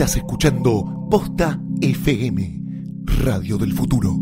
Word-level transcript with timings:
Estás 0.00 0.16
escuchando 0.16 1.06
Posta 1.10 1.60
FM, 1.82 2.62
Radio 3.22 3.58
del 3.58 3.74
Futuro. 3.74 4.16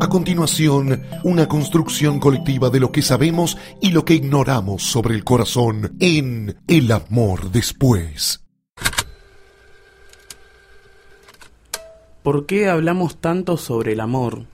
A 0.00 0.08
continuación, 0.08 1.02
una 1.24 1.48
construcción 1.48 2.20
colectiva 2.20 2.70
de 2.70 2.78
lo 2.78 2.92
que 2.92 3.02
sabemos 3.02 3.58
y 3.80 3.90
lo 3.90 4.04
que 4.04 4.14
ignoramos 4.14 4.84
sobre 4.84 5.16
el 5.16 5.24
corazón 5.24 5.96
en 5.98 6.56
El 6.68 6.92
amor 6.92 7.50
después. 7.50 8.44
¿Por 12.22 12.46
qué 12.46 12.68
hablamos 12.68 13.16
tanto 13.16 13.56
sobre 13.56 13.94
el 13.94 13.98
amor? 13.98 14.44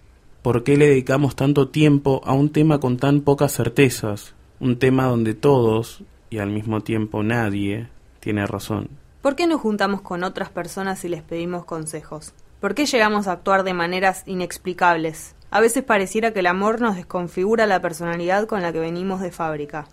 ¿Por 0.40 0.64
qué 0.64 0.79
le 0.79 0.88
dedicamos 0.88 1.36
tanto 1.36 1.68
tiempo 1.68 2.22
a 2.24 2.32
un 2.32 2.48
tema 2.48 2.80
con 2.80 2.97
tan 2.97 3.20
pocas 3.20 3.52
certezas? 3.52 4.33
Un 4.61 4.79
tema 4.79 5.05
donde 5.05 5.34
todos, 5.34 6.02
y 6.30 6.39
al 6.39 6.51
mismo 6.51 6.80
tiempo 6.80 7.23
nadie, 7.23 7.89
tiene 8.21 8.47
razón. 8.47 8.89
¿Por 9.23 9.37
qué 9.37 9.47
nos 9.47 9.61
juntamos 9.61 10.03
con 10.03 10.25
otras 10.25 10.51
personas 10.51 11.05
y 11.05 11.09
les 11.09 11.23
pedimos 11.23 11.65
consejos? 11.65 12.33
¿Por 12.61 12.75
qué 12.75 12.87
llegamos 12.87 13.27
a 13.27 13.33
actuar 13.33 13.65
de 13.65 13.75
maneras 13.75 14.23
inexplicables? 14.27 15.35
A 15.51 15.61
veces 15.61 15.85
pareciera 15.85 16.33
que 16.33 16.41
el 16.41 16.47
amor 16.47 16.80
nos 16.80 16.97
desconfigura 16.97 17.66
la 17.66 17.80
personalidad 17.80 18.47
con 18.47 18.62
la 18.62 18.73
que 18.73 18.80
venimos 18.80 19.21
de 19.21 19.30
fábrica. 19.30 19.87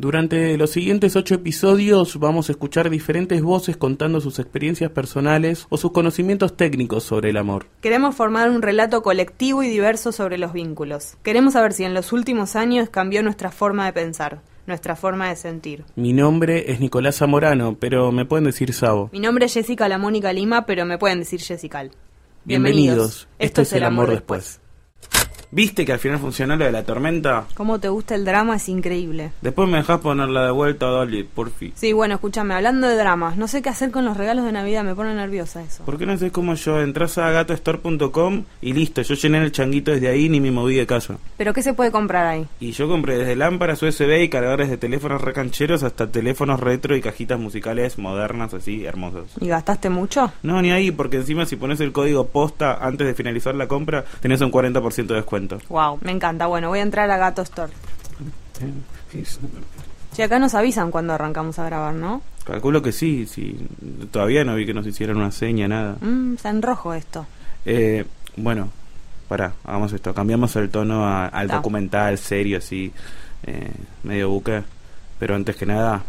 Durante 0.00 0.56
los 0.56 0.70
siguientes 0.70 1.14
ocho 1.14 1.34
episodios 1.34 2.18
vamos 2.18 2.48
a 2.48 2.52
escuchar 2.52 2.88
diferentes 2.88 3.42
voces 3.42 3.76
contando 3.76 4.20
sus 4.22 4.38
experiencias 4.38 4.90
personales 4.90 5.66
o 5.68 5.76
sus 5.76 5.92
conocimientos 5.92 6.56
técnicos 6.56 7.04
sobre 7.04 7.28
el 7.28 7.36
amor. 7.36 7.66
Queremos 7.82 8.14
formar 8.14 8.48
un 8.48 8.62
relato 8.62 9.02
colectivo 9.02 9.62
y 9.62 9.68
diverso 9.68 10.10
sobre 10.10 10.38
los 10.38 10.54
vínculos. 10.54 11.18
Queremos 11.22 11.52
saber 11.52 11.74
si 11.74 11.84
en 11.84 11.92
los 11.92 12.14
últimos 12.14 12.56
años 12.56 12.88
cambió 12.88 13.22
nuestra 13.22 13.50
forma 13.50 13.84
de 13.84 13.92
pensar, 13.92 14.40
nuestra 14.70 14.96
forma 14.96 15.28
de 15.28 15.36
sentir. 15.36 15.84
Mi 15.96 16.12
nombre 16.12 16.70
es 16.72 16.80
Nicolás 16.80 17.16
Zamorano, 17.16 17.76
pero 17.78 18.10
me 18.12 18.24
pueden 18.24 18.44
decir 18.44 18.72
Sabo. 18.72 19.10
Mi 19.12 19.20
nombre 19.20 19.46
es 19.46 19.52
Jessica 19.52 19.88
La 19.88 19.98
Mónica 19.98 20.32
Lima, 20.32 20.64
pero 20.64 20.86
me 20.86 20.96
pueden 20.96 21.18
decir 21.18 21.40
Jessica. 21.40 21.84
Bienvenidos. 22.44 23.28
Esto, 23.38 23.62
es 23.62 23.72
El 23.72 23.84
Amor, 23.84 24.10
después. 24.10 24.60
¿Viste 25.52 25.84
que 25.84 25.92
al 25.92 25.98
final 25.98 26.20
funcionó 26.20 26.54
lo 26.54 26.64
de 26.64 26.70
la 26.70 26.84
tormenta? 26.84 27.44
Cómo 27.54 27.80
te 27.80 27.88
gusta 27.88 28.14
el 28.14 28.24
drama 28.24 28.54
es 28.54 28.68
increíble. 28.68 29.32
Después 29.40 29.68
me 29.68 29.78
dejas 29.78 29.98
ponerla 29.98 30.44
de 30.44 30.52
vuelta, 30.52 30.86
Dolly, 30.86 31.24
por 31.24 31.50
fin. 31.50 31.72
Sí, 31.74 31.92
bueno, 31.92 32.14
escúchame, 32.14 32.54
hablando 32.54 32.86
de 32.86 32.94
dramas, 32.94 33.36
no 33.36 33.48
sé 33.48 33.60
qué 33.60 33.68
hacer 33.68 33.90
con 33.90 34.04
los 34.04 34.16
regalos 34.16 34.44
de 34.44 34.52
Navidad, 34.52 34.84
me 34.84 34.94
pone 34.94 35.12
nerviosa 35.12 35.60
eso. 35.60 35.84
¿Por 35.84 35.98
qué 35.98 36.06
no 36.06 36.16
sé 36.18 36.30
cómo 36.30 36.54
yo? 36.54 36.80
Entras 36.80 37.18
a 37.18 37.30
gatostore.com 37.30 38.44
y 38.62 38.72
listo, 38.74 39.02
yo 39.02 39.14
llené 39.16 39.38
el 39.38 39.50
changuito 39.50 39.90
desde 39.90 40.06
ahí 40.06 40.28
ni 40.28 40.40
me 40.40 40.52
moví 40.52 40.76
de 40.76 40.86
casa. 40.86 41.18
¿Pero 41.36 41.52
qué 41.52 41.62
se 41.62 41.74
puede 41.74 41.90
comprar 41.90 42.26
ahí? 42.26 42.46
Y 42.60 42.70
yo 42.70 42.86
compré 42.86 43.18
desde 43.18 43.34
lámparas 43.34 43.82
USB 43.82 44.22
y 44.22 44.28
cargadores 44.28 44.70
de 44.70 44.76
teléfonos 44.76 45.20
recancheros 45.20 45.82
hasta 45.82 46.12
teléfonos 46.12 46.60
retro 46.60 46.94
y 46.94 47.00
cajitas 47.00 47.40
musicales 47.40 47.98
modernas 47.98 48.54
así, 48.54 48.84
hermosas. 48.84 49.24
¿Y 49.40 49.48
gastaste 49.48 49.90
mucho? 49.90 50.32
No, 50.44 50.62
ni 50.62 50.70
ahí, 50.70 50.92
porque 50.92 51.16
encima 51.16 51.44
si 51.44 51.56
pones 51.56 51.80
el 51.80 51.90
código 51.90 52.28
posta 52.28 52.74
antes 52.80 53.04
de 53.04 53.14
finalizar 53.14 53.56
la 53.56 53.66
compra, 53.66 54.04
tenés 54.20 54.40
un 54.42 54.52
40% 54.52 55.06
de 55.06 55.14
descuento. 55.16 55.39
Wow, 55.68 55.98
me 56.02 56.12
encanta. 56.12 56.46
Bueno, 56.46 56.68
voy 56.68 56.78
a 56.80 56.82
entrar 56.82 57.10
a 57.10 57.16
Gato 57.16 57.42
Store. 57.42 57.72
Si 60.12 60.22
acá 60.22 60.38
nos 60.38 60.54
avisan 60.54 60.90
cuando 60.90 61.12
arrancamos 61.14 61.58
a 61.58 61.64
grabar, 61.64 61.94
¿no? 61.94 62.22
Calculo 62.44 62.82
que 62.82 62.92
sí, 62.92 63.26
sí. 63.26 63.56
Todavía 64.10 64.44
no 64.44 64.54
vi 64.56 64.66
que 64.66 64.74
nos 64.74 64.86
hicieran 64.86 65.16
una 65.16 65.30
seña, 65.30 65.68
nada. 65.68 65.96
Mm, 66.00 66.34
está 66.34 66.50
en 66.50 66.62
rojo 66.62 66.94
esto. 66.94 67.26
Eh, 67.64 68.04
bueno, 68.36 68.70
pará, 69.28 69.52
hagamos 69.64 69.92
esto. 69.92 70.12
Cambiamos 70.14 70.54
el 70.56 70.70
tono 70.70 71.04
a- 71.06 71.26
al 71.26 71.48
Ta. 71.48 71.56
documental, 71.56 72.18
serio, 72.18 72.58
así, 72.58 72.92
eh, 73.44 73.70
medio 74.02 74.30
buque. 74.30 74.62
Pero 75.18 75.34
antes 75.34 75.54
que 75.56 75.66
nada, 75.66 76.02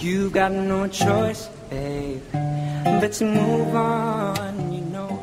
You 0.00 0.30
got 0.30 0.52
no 0.52 0.86
choice, 0.88 1.48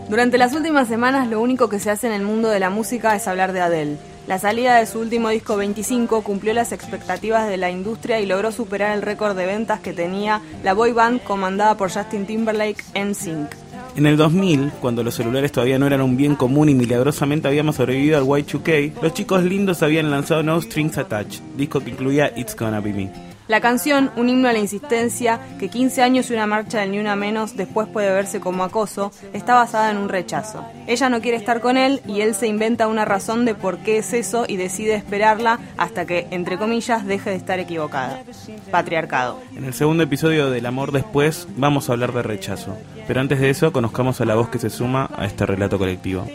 Durante 0.09 0.37
las 0.37 0.53
últimas 0.53 0.87
semanas 0.87 1.27
lo 1.27 1.41
único 1.41 1.67
que 1.67 1.79
se 1.79 1.91
hace 1.91 2.07
en 2.07 2.13
el 2.13 2.23
mundo 2.23 2.47
de 2.49 2.59
la 2.59 2.69
música 2.69 3.15
es 3.15 3.27
hablar 3.27 3.51
de 3.51 3.61
Adele. 3.61 3.97
La 4.27 4.39
salida 4.39 4.77
de 4.77 4.85
su 4.85 4.99
último 4.99 5.29
disco 5.29 5.55
25 5.57 6.21
cumplió 6.21 6.53
las 6.53 6.71
expectativas 6.71 7.47
de 7.47 7.57
la 7.57 7.69
industria 7.69 8.19
y 8.19 8.25
logró 8.25 8.51
superar 8.51 8.95
el 8.95 9.01
récord 9.01 9.37
de 9.37 9.45
ventas 9.45 9.81
que 9.81 9.93
tenía 9.93 10.41
la 10.63 10.73
boy 10.73 10.93
band 10.93 11.21
comandada 11.23 11.75
por 11.77 11.91
Justin 11.91 12.25
Timberlake 12.25 12.83
NSYNC. 12.95 13.49
En 13.95 14.05
el 14.05 14.17
2000, 14.17 14.71
cuando 14.81 15.03
los 15.03 15.15
celulares 15.15 15.51
todavía 15.51 15.77
no 15.77 15.85
eran 15.85 16.01
un 16.01 16.17
bien 16.17 16.35
común 16.35 16.69
y 16.69 16.75
milagrosamente 16.75 17.47
habíamos 17.47 17.75
sobrevivido 17.75 18.17
al 18.17 18.25
Y2K, 18.25 19.01
los 19.01 19.13
chicos 19.13 19.43
lindos 19.43 19.83
habían 19.83 20.09
lanzado 20.09 20.43
No 20.43 20.61
Strings 20.61 20.97
Attached, 20.97 21.41
disco 21.55 21.79
que 21.79 21.91
incluía 21.91 22.31
It's 22.35 22.55
Gonna 22.55 22.79
Be 22.79 22.93
Me. 22.93 23.34
La 23.47 23.61
canción, 23.61 24.09
un 24.16 24.28
himno 24.28 24.47
a 24.47 24.53
la 24.53 24.59
insistencia, 24.59 25.39
que 25.59 25.69
15 25.69 26.01
años 26.01 26.29
y 26.29 26.33
una 26.33 26.47
marcha 26.47 26.79
del 26.79 26.91
ni 26.91 27.00
una 27.00 27.16
menos 27.16 27.56
después 27.56 27.88
puede 27.88 28.11
verse 28.11 28.39
como 28.39 28.63
acoso, 28.63 29.11
está 29.33 29.53
basada 29.53 29.91
en 29.91 29.97
un 29.97 30.09
rechazo. 30.09 30.66
Ella 30.88 31.09
no 31.09 31.22
quiere 31.22 31.38
estar 31.38 31.61
con 31.61 31.78
él 31.78 32.01
y 32.07 32.22
él 32.22 32.34
se 32.34 32.47
inventa 32.47 32.88
una 32.88 33.05
razón 33.05 33.45
de 33.45 33.53
por 33.53 33.78
qué 33.78 34.00
es 34.00 34.13
eso 34.13 34.45
y 34.47 34.57
decide 34.57 34.95
esperarla 34.95 35.59
hasta 35.78 36.07
que, 36.07 36.28
entre 36.31 36.57
comillas, 36.57 37.05
deje 37.05 37.29
de 37.29 37.35
estar 37.35 37.59
equivocada. 37.59 38.23
Patriarcado. 38.72 39.39
En 39.55 39.66
el 39.66 39.75
segundo 39.75 40.03
episodio 40.03 40.50
del 40.50 40.66
Amor 40.66 40.91
Después 40.91 41.47
vamos 41.55 41.89
a 41.89 41.94
hablar 41.94 42.13
de 42.13 42.23
rechazo, 42.23 42.75
pero 43.07 43.22
antes 43.22 43.39
de 43.39 43.51
eso 43.51 43.72
conozcamos 43.72 44.22
a 44.22 44.25
la 44.25 44.34
voz 44.34 44.50
que 44.50 44.57
se 44.57 44.72
suma 44.72 45.09
a 45.16 45.25
este 45.25 45.45
relato 45.45 45.78
colectivo. 45.78 46.25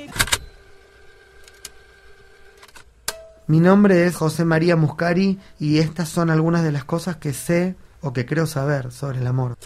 Mi 3.50 3.58
nombre 3.58 4.06
es 4.06 4.14
José 4.14 4.44
María 4.44 4.76
Muscari 4.76 5.36
y 5.58 5.78
estas 5.78 6.08
son 6.08 6.30
algunas 6.30 6.62
de 6.62 6.70
las 6.70 6.84
cosas 6.84 7.16
que 7.16 7.32
sé 7.32 7.74
o 8.00 8.12
que 8.12 8.24
creo 8.24 8.46
saber 8.46 8.92
sobre 8.92 9.18
el 9.18 9.26
amor. 9.26 9.56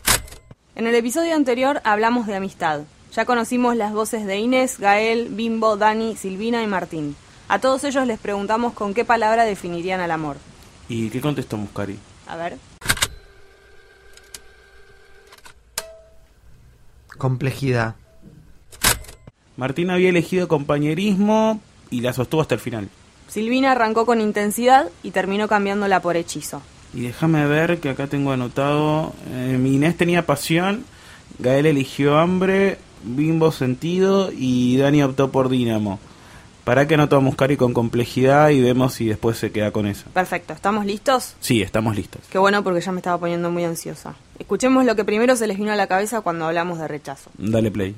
En 0.75 0.87
el 0.87 0.95
episodio 0.95 1.35
anterior 1.35 1.83
hablamos 1.85 2.27
de 2.27 2.35
amistad. 2.35 2.81
Ya 3.15 3.27
conocimos 3.27 3.77
las 3.77 3.93
voces 3.93 4.25
de 4.25 4.39
Inés, 4.39 4.79
Gael, 4.79 5.29
Bimbo, 5.29 5.77
Dani, 5.77 6.17
Silvina 6.17 6.63
y 6.63 6.67
Martín. 6.67 7.15
A 7.47 7.59
todos 7.59 7.85
ellos 7.85 8.07
les 8.07 8.19
preguntamos 8.19 8.73
con 8.73 8.95
qué 8.95 9.05
palabra 9.05 9.45
definirían 9.45 10.01
al 10.01 10.13
amor. 10.13 10.39
¿Y 10.89 11.11
qué 11.11 11.21
contestó 11.21 11.59
Muscari? 11.59 11.99
A 12.27 12.37
ver. 12.37 12.57
Complejidad. 17.19 17.97
Martín 19.59 19.91
había 19.91 20.09
elegido 20.09 20.49
compañerismo 20.49 21.61
y 21.91 22.01
la 22.01 22.15
sostuvo 22.15 22.41
hasta 22.41 22.55
el 22.55 22.63
final. 22.63 22.89
Silvina 23.29 23.73
arrancó 23.73 24.07
con 24.07 24.21
intensidad 24.21 24.89
y 25.03 25.11
terminó 25.11 25.49
cambiándola 25.49 26.01
por 26.01 26.17
hechizo. 26.17 26.63
Y 26.93 27.01
déjame 27.03 27.47
ver 27.47 27.81
que 27.81 27.89
acá 27.91 28.07
tengo 28.07 28.33
anotado. 28.33 29.13
eh, 29.33 29.59
Inés 29.65 29.97
tenía 29.97 30.25
pasión, 30.27 30.85
Gael 31.39 31.67
eligió 31.67 32.19
hambre, 32.19 32.79
Bimbo 33.03 33.51
sentido 33.53 34.31
y 34.33 34.77
Dani 34.77 35.03
optó 35.03 35.31
por 35.31 35.49
Dínamo. 35.49 35.99
Para 36.65 36.89
que 36.89 36.95
anotó 36.95 37.17
a 37.17 37.21
Muscari 37.21 37.59
con 37.59 37.75
complejidad 37.75 38.49
y 38.49 38.63
vemos 38.63 38.95
si 38.95 39.07
después 39.07 39.37
se 39.37 39.53
queda 39.53 39.71
con 39.71 39.87
eso. 39.87 40.05
Perfecto, 40.15 40.55
¿estamos 40.55 40.87
listos? 40.87 41.35
Sí, 41.41 41.61
estamos 41.61 41.95
listos. 41.95 42.23
Qué 42.31 42.39
bueno 42.39 42.65
porque 42.65 42.81
ya 42.81 42.91
me 42.93 43.01
estaba 43.01 43.19
poniendo 43.19 43.51
muy 43.51 43.65
ansiosa. 43.65 44.15
Escuchemos 44.39 44.87
lo 44.87 44.97
que 44.97 45.05
primero 45.05 45.37
se 45.37 45.47
les 45.47 45.59
vino 45.59 45.73
a 45.73 45.77
la 45.77 45.89
cabeza 45.89 46.23
cuando 46.23 46.47
hablamos 46.47 46.79
de 46.79 46.89
rechazo. 46.89 47.31
Dale 47.37 47.71
play. 47.71 47.95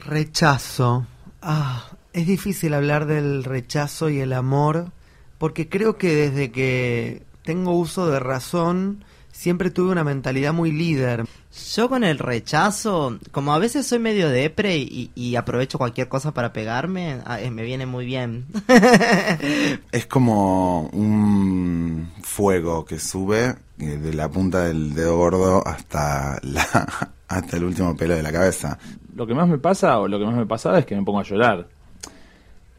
Rechazo. 0.00 1.06
Ah, 1.46 1.84
es 2.14 2.26
difícil 2.26 2.72
hablar 2.72 3.04
del 3.04 3.44
rechazo 3.44 4.08
y 4.08 4.18
el 4.20 4.32
amor 4.32 4.92
porque 5.36 5.68
creo 5.68 5.98
que 5.98 6.14
desde 6.14 6.50
que 6.50 7.22
tengo 7.42 7.72
uso 7.72 8.06
de 8.10 8.18
razón 8.18 9.04
siempre 9.30 9.70
tuve 9.70 9.92
una 9.92 10.04
mentalidad 10.04 10.54
muy 10.54 10.72
líder. 10.72 11.26
Yo 11.74 11.90
con 11.90 12.02
el 12.02 12.18
rechazo, 12.18 13.18
como 13.30 13.52
a 13.52 13.58
veces 13.58 13.86
soy 13.86 13.98
medio 13.98 14.30
depre 14.30 14.78
y, 14.78 15.10
y 15.14 15.36
aprovecho 15.36 15.76
cualquier 15.76 16.08
cosa 16.08 16.32
para 16.32 16.54
pegarme, 16.54 17.20
ah, 17.26 17.42
eh, 17.42 17.50
me 17.50 17.62
viene 17.62 17.84
muy 17.84 18.06
bien. 18.06 18.46
Es 19.92 20.06
como 20.06 20.88
un 20.88 22.10
fuego 22.22 22.86
que 22.86 22.98
sube 22.98 23.54
eh, 23.78 23.84
de 23.84 24.14
la 24.14 24.30
punta 24.30 24.64
del 24.64 24.94
dedo 24.94 25.18
gordo 25.18 25.66
hasta 25.66 26.38
la 26.42 27.12
hasta 27.28 27.56
el 27.56 27.64
último 27.64 27.94
pelo 27.96 28.14
de 28.14 28.22
la 28.22 28.32
cabeza. 28.32 28.78
Lo 29.14 29.26
que 29.26 29.34
más 29.34 29.48
me 29.48 29.58
pasa, 29.58 29.98
o 29.98 30.08
lo 30.08 30.18
que 30.18 30.24
más 30.24 30.36
me 30.36 30.46
pasaba, 30.46 30.78
es 30.78 30.86
que 30.86 30.96
me 30.96 31.02
pongo 31.02 31.20
a 31.20 31.24
llorar. 31.24 31.68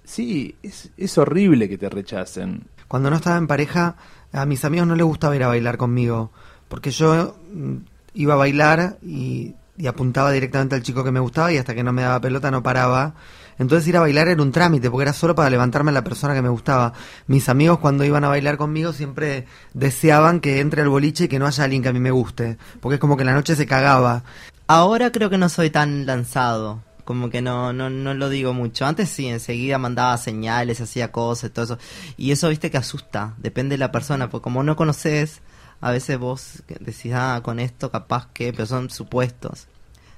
Sí, 0.04 0.56
es, 0.62 0.92
es 0.98 1.18
horrible 1.18 1.68
que 1.70 1.78
te 1.78 1.90
rechacen. 1.90 2.64
Cuando 2.88 3.10
no 3.10 3.16
estaba 3.16 3.38
en 3.38 3.48
pareja, 3.48 3.96
a 4.32 4.46
mis 4.46 4.64
amigos 4.66 4.88
no 4.88 4.96
les 4.96 5.06
gustaba 5.06 5.36
ir 5.36 5.44
a 5.44 5.48
bailar 5.48 5.78
conmigo, 5.78 6.32
porque 6.68 6.92
yo 6.92 7.36
mm, 7.54 7.76
iba 8.14 8.34
a 8.34 8.38
bailar 8.38 8.98
y, 9.02 9.56
y 9.78 9.88
apuntaba 9.88 10.32
directamente 10.32 10.76
al 10.76 10.84
chico 10.84 11.04
que 11.04 11.12
me 11.12 11.20
gustaba 11.20 11.52
y 11.52 11.58
hasta 11.58 11.74
que 11.76 11.84
no 11.84 11.94
me 11.94 12.04
daba 12.04 12.22
pelota 12.22 12.52
no 12.52 12.64
paraba. 12.64 13.16
Entonces 13.58 13.88
ir 13.88 13.98
a 13.98 14.02
bailar 14.02 14.28
era 14.28 14.42
un 14.42 14.52
trámite, 14.52 14.90
porque 14.90 15.04
era 15.04 15.14
solo 15.14 15.34
para 15.34 15.50
levantarme 15.50 15.92
a 15.92 15.94
la 15.94 16.04
persona 16.04 16.34
que 16.34 16.42
me 16.42 16.50
gustaba. 16.50 16.94
Mis 17.28 17.48
amigos 17.50 17.80
cuando 17.80 18.04
iban 18.04 18.24
a 18.24 18.30
bailar 18.30 18.58
conmigo 18.58 18.94
siempre 18.94 19.46
deseaban 19.74 20.42
que 20.42 20.60
entre 20.60 20.82
al 20.82 20.90
boliche 20.90 21.26
y 21.26 21.28
que 21.28 21.40
no 21.40 21.48
haya 21.48 21.64
alguien 21.64 21.82
que 21.82 21.90
a 21.90 21.94
mí 21.94 22.00
me 22.00 22.12
guste, 22.12 22.58
porque 22.82 22.96
es 22.96 23.00
como 23.00 23.18
que 23.18 23.26
la 23.26 23.34
noche 23.34 23.56
se 23.56 23.66
cagaba. 23.66 24.24
Ahora 24.68 25.12
creo 25.12 25.30
que 25.30 25.38
no 25.38 25.50
soy 25.50 25.70
tan 25.70 26.06
lanzado, 26.06 26.82
Como 27.04 27.30
que 27.30 27.42
no, 27.42 27.72
no, 27.72 27.90
no 27.90 28.14
lo 28.16 28.30
digo 28.30 28.54
mucho. 28.54 28.86
Antes 28.86 29.10
sí, 29.10 29.28
enseguida 29.28 29.78
mandaba 29.78 30.18
señales, 30.18 30.82
hacía 30.82 31.12
cosas, 31.12 31.52
todo 31.52 31.66
eso. 31.66 31.78
Y 32.18 32.32
eso, 32.32 32.50
viste, 32.50 32.72
que 32.72 32.78
asusta. 32.78 33.36
Depende 33.38 33.74
de 33.76 33.78
la 33.80 33.92
persona, 33.92 34.30
porque 34.30 34.44
como 34.44 34.64
no 34.64 34.76
conoces, 34.76 35.42
a 35.82 35.92
veces 35.92 36.18
vos 36.18 36.64
decís, 36.80 37.14
ah, 37.14 37.42
con 37.44 37.60
esto 37.60 37.92
capaz 37.92 38.28
que, 38.34 38.54
pero 38.54 38.66
son 38.66 38.90
supuestos. 38.90 39.68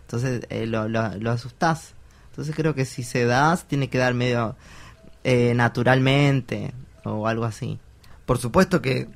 Entonces 0.04 0.46
eh, 0.50 0.66
lo, 0.66 0.88
lo, 0.88 1.14
lo 1.18 1.32
asustás. 1.32 1.94
Entonces 2.30 2.56
creo 2.56 2.74
que 2.74 2.86
si 2.86 3.04
se 3.04 3.26
da, 3.26 3.58
se 3.58 3.66
tiene 3.66 3.90
que 3.90 3.98
dar 3.98 4.14
medio 4.14 4.56
eh, 5.26 5.54
naturalmente 5.56 6.74
o 7.04 7.28
algo 7.28 7.44
así. 7.44 7.80
Por 8.26 8.38
supuesto 8.38 8.82
que 8.82 9.10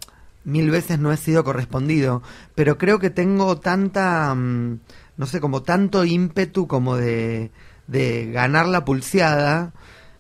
mil 0.44 0.72
veces 0.72 1.00
no 1.00 1.12
he 1.12 1.18
sido 1.18 1.44
correspondido, 1.44 2.22
pero 2.56 2.78
creo 2.78 3.00
que 3.00 3.10
tengo 3.10 3.58
tanta, 3.60 4.34
mm, 4.36 4.80
no 5.22 5.28
sé, 5.28 5.40
como 5.40 5.62
tanto 5.62 6.04
ímpetu 6.04 6.68
como 6.68 6.98
de, 6.98 7.52
de 7.86 8.32
ganar 8.32 8.68
la 8.68 8.84
pulseada, 8.84 9.72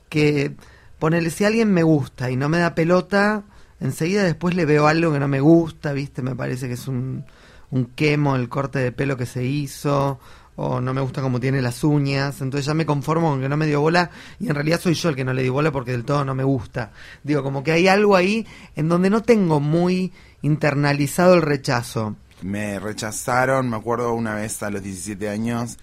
que 0.09 0.55
ponerle 0.99 1.31
si 1.31 1.43
alguien 1.43 1.73
me 1.73 1.81
gusta 1.81 2.29
y 2.29 2.35
no 2.35 2.49
me 2.49 2.59
da 2.59 2.75
pelota, 2.75 3.41
enseguida 3.79 4.23
después 4.23 4.53
le 4.53 4.63
veo 4.65 4.85
algo 4.85 5.11
que 5.11 5.19
no 5.19 5.27
me 5.27 5.39
gusta, 5.39 5.91
viste, 5.91 6.21
me 6.21 6.35
parece 6.35 6.67
que 6.67 6.75
es 6.75 6.87
un, 6.87 7.25
un 7.71 7.85
quemo 7.85 8.35
el 8.35 8.47
corte 8.47 8.77
de 8.77 8.91
pelo 8.91 9.17
que 9.17 9.25
se 9.25 9.43
hizo, 9.43 10.19
o 10.55 10.79
no 10.79 10.93
me 10.93 11.01
gusta 11.01 11.23
cómo 11.23 11.39
tiene 11.39 11.63
las 11.63 11.83
uñas, 11.83 12.39
entonces 12.39 12.67
ya 12.67 12.75
me 12.75 12.85
conformo 12.85 13.31
con 13.31 13.41
que 13.41 13.49
no 13.49 13.57
me 13.57 13.65
dio 13.65 13.81
bola 13.81 14.11
y 14.39 14.49
en 14.49 14.53
realidad 14.53 14.79
soy 14.79 14.93
yo 14.93 15.09
el 15.09 15.15
que 15.15 15.25
no 15.25 15.33
le 15.33 15.41
di 15.41 15.49
bola 15.49 15.71
porque 15.71 15.93
del 15.93 16.05
todo 16.05 16.23
no 16.23 16.35
me 16.35 16.43
gusta. 16.43 16.91
Digo, 17.23 17.41
como 17.41 17.63
que 17.63 17.71
hay 17.71 17.87
algo 17.87 18.15
ahí 18.15 18.45
en 18.75 18.87
donde 18.87 19.09
no 19.09 19.23
tengo 19.23 19.59
muy 19.59 20.13
internalizado 20.43 21.33
el 21.33 21.41
rechazo. 21.41 22.17
Me 22.41 22.79
rechazaron, 22.79 23.69
me 23.69 23.77
acuerdo 23.77 24.13
una 24.13 24.35
vez 24.35 24.61
a 24.63 24.69
los 24.69 24.81
17 24.81 25.29
años, 25.29 25.77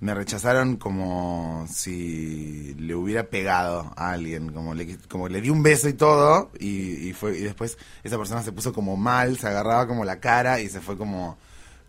me 0.00 0.14
rechazaron 0.14 0.76
como 0.76 1.66
si 1.68 2.74
le 2.78 2.94
hubiera 2.94 3.24
pegado 3.24 3.92
a 3.96 4.12
alguien, 4.12 4.52
como 4.52 4.74
le, 4.74 4.96
como 5.08 5.28
le 5.28 5.40
di 5.40 5.50
un 5.50 5.62
beso 5.62 5.88
y 5.88 5.94
todo, 5.94 6.50
y, 6.58 7.08
y 7.08 7.12
fue 7.12 7.36
y 7.36 7.42
después 7.42 7.78
esa 8.04 8.16
persona 8.16 8.42
se 8.42 8.52
puso 8.52 8.72
como 8.72 8.96
mal, 8.96 9.38
se 9.38 9.48
agarraba 9.48 9.86
como 9.86 10.04
la 10.04 10.20
cara 10.20 10.60
y 10.60 10.68
se 10.68 10.80
fue 10.80 10.96
como 10.96 11.36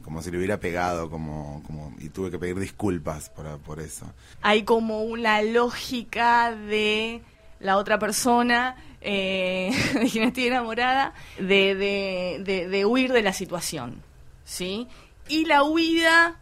como 0.03 0.21
si 0.21 0.31
le 0.31 0.37
hubiera 0.37 0.59
pegado, 0.59 1.09
como, 1.09 1.61
como 1.67 1.93
y 1.99 2.09
tuve 2.09 2.31
que 2.31 2.39
pedir 2.39 2.57
disculpas 2.59 3.29
por, 3.29 3.59
por 3.59 3.79
eso. 3.79 4.05
Hay 4.41 4.63
como 4.63 5.03
una 5.03 5.41
lógica 5.41 6.55
de 6.55 7.21
la 7.59 7.77
otra 7.77 7.99
persona 7.99 8.75
eh, 9.01 9.71
de 9.93 10.09
quien 10.09 10.25
estoy 10.25 10.47
enamorada, 10.47 11.13
de, 11.37 11.75
de, 11.75 12.41
de, 12.43 12.67
de 12.67 12.85
huir 12.85 13.11
de 13.11 13.21
la 13.21 13.33
situación, 13.33 14.01
¿sí? 14.49 14.87
Y 15.27 15.45
la 15.45 15.63
huida 15.63 16.35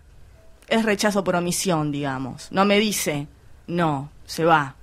es 0.68 0.86
rechazo 0.86 1.24
por 1.24 1.36
omisión, 1.36 1.92
digamos. 1.92 2.48
No 2.52 2.64
me 2.64 2.80
dice, 2.80 3.28
no, 3.68 4.10
se 4.26 4.46
va, 4.46 4.76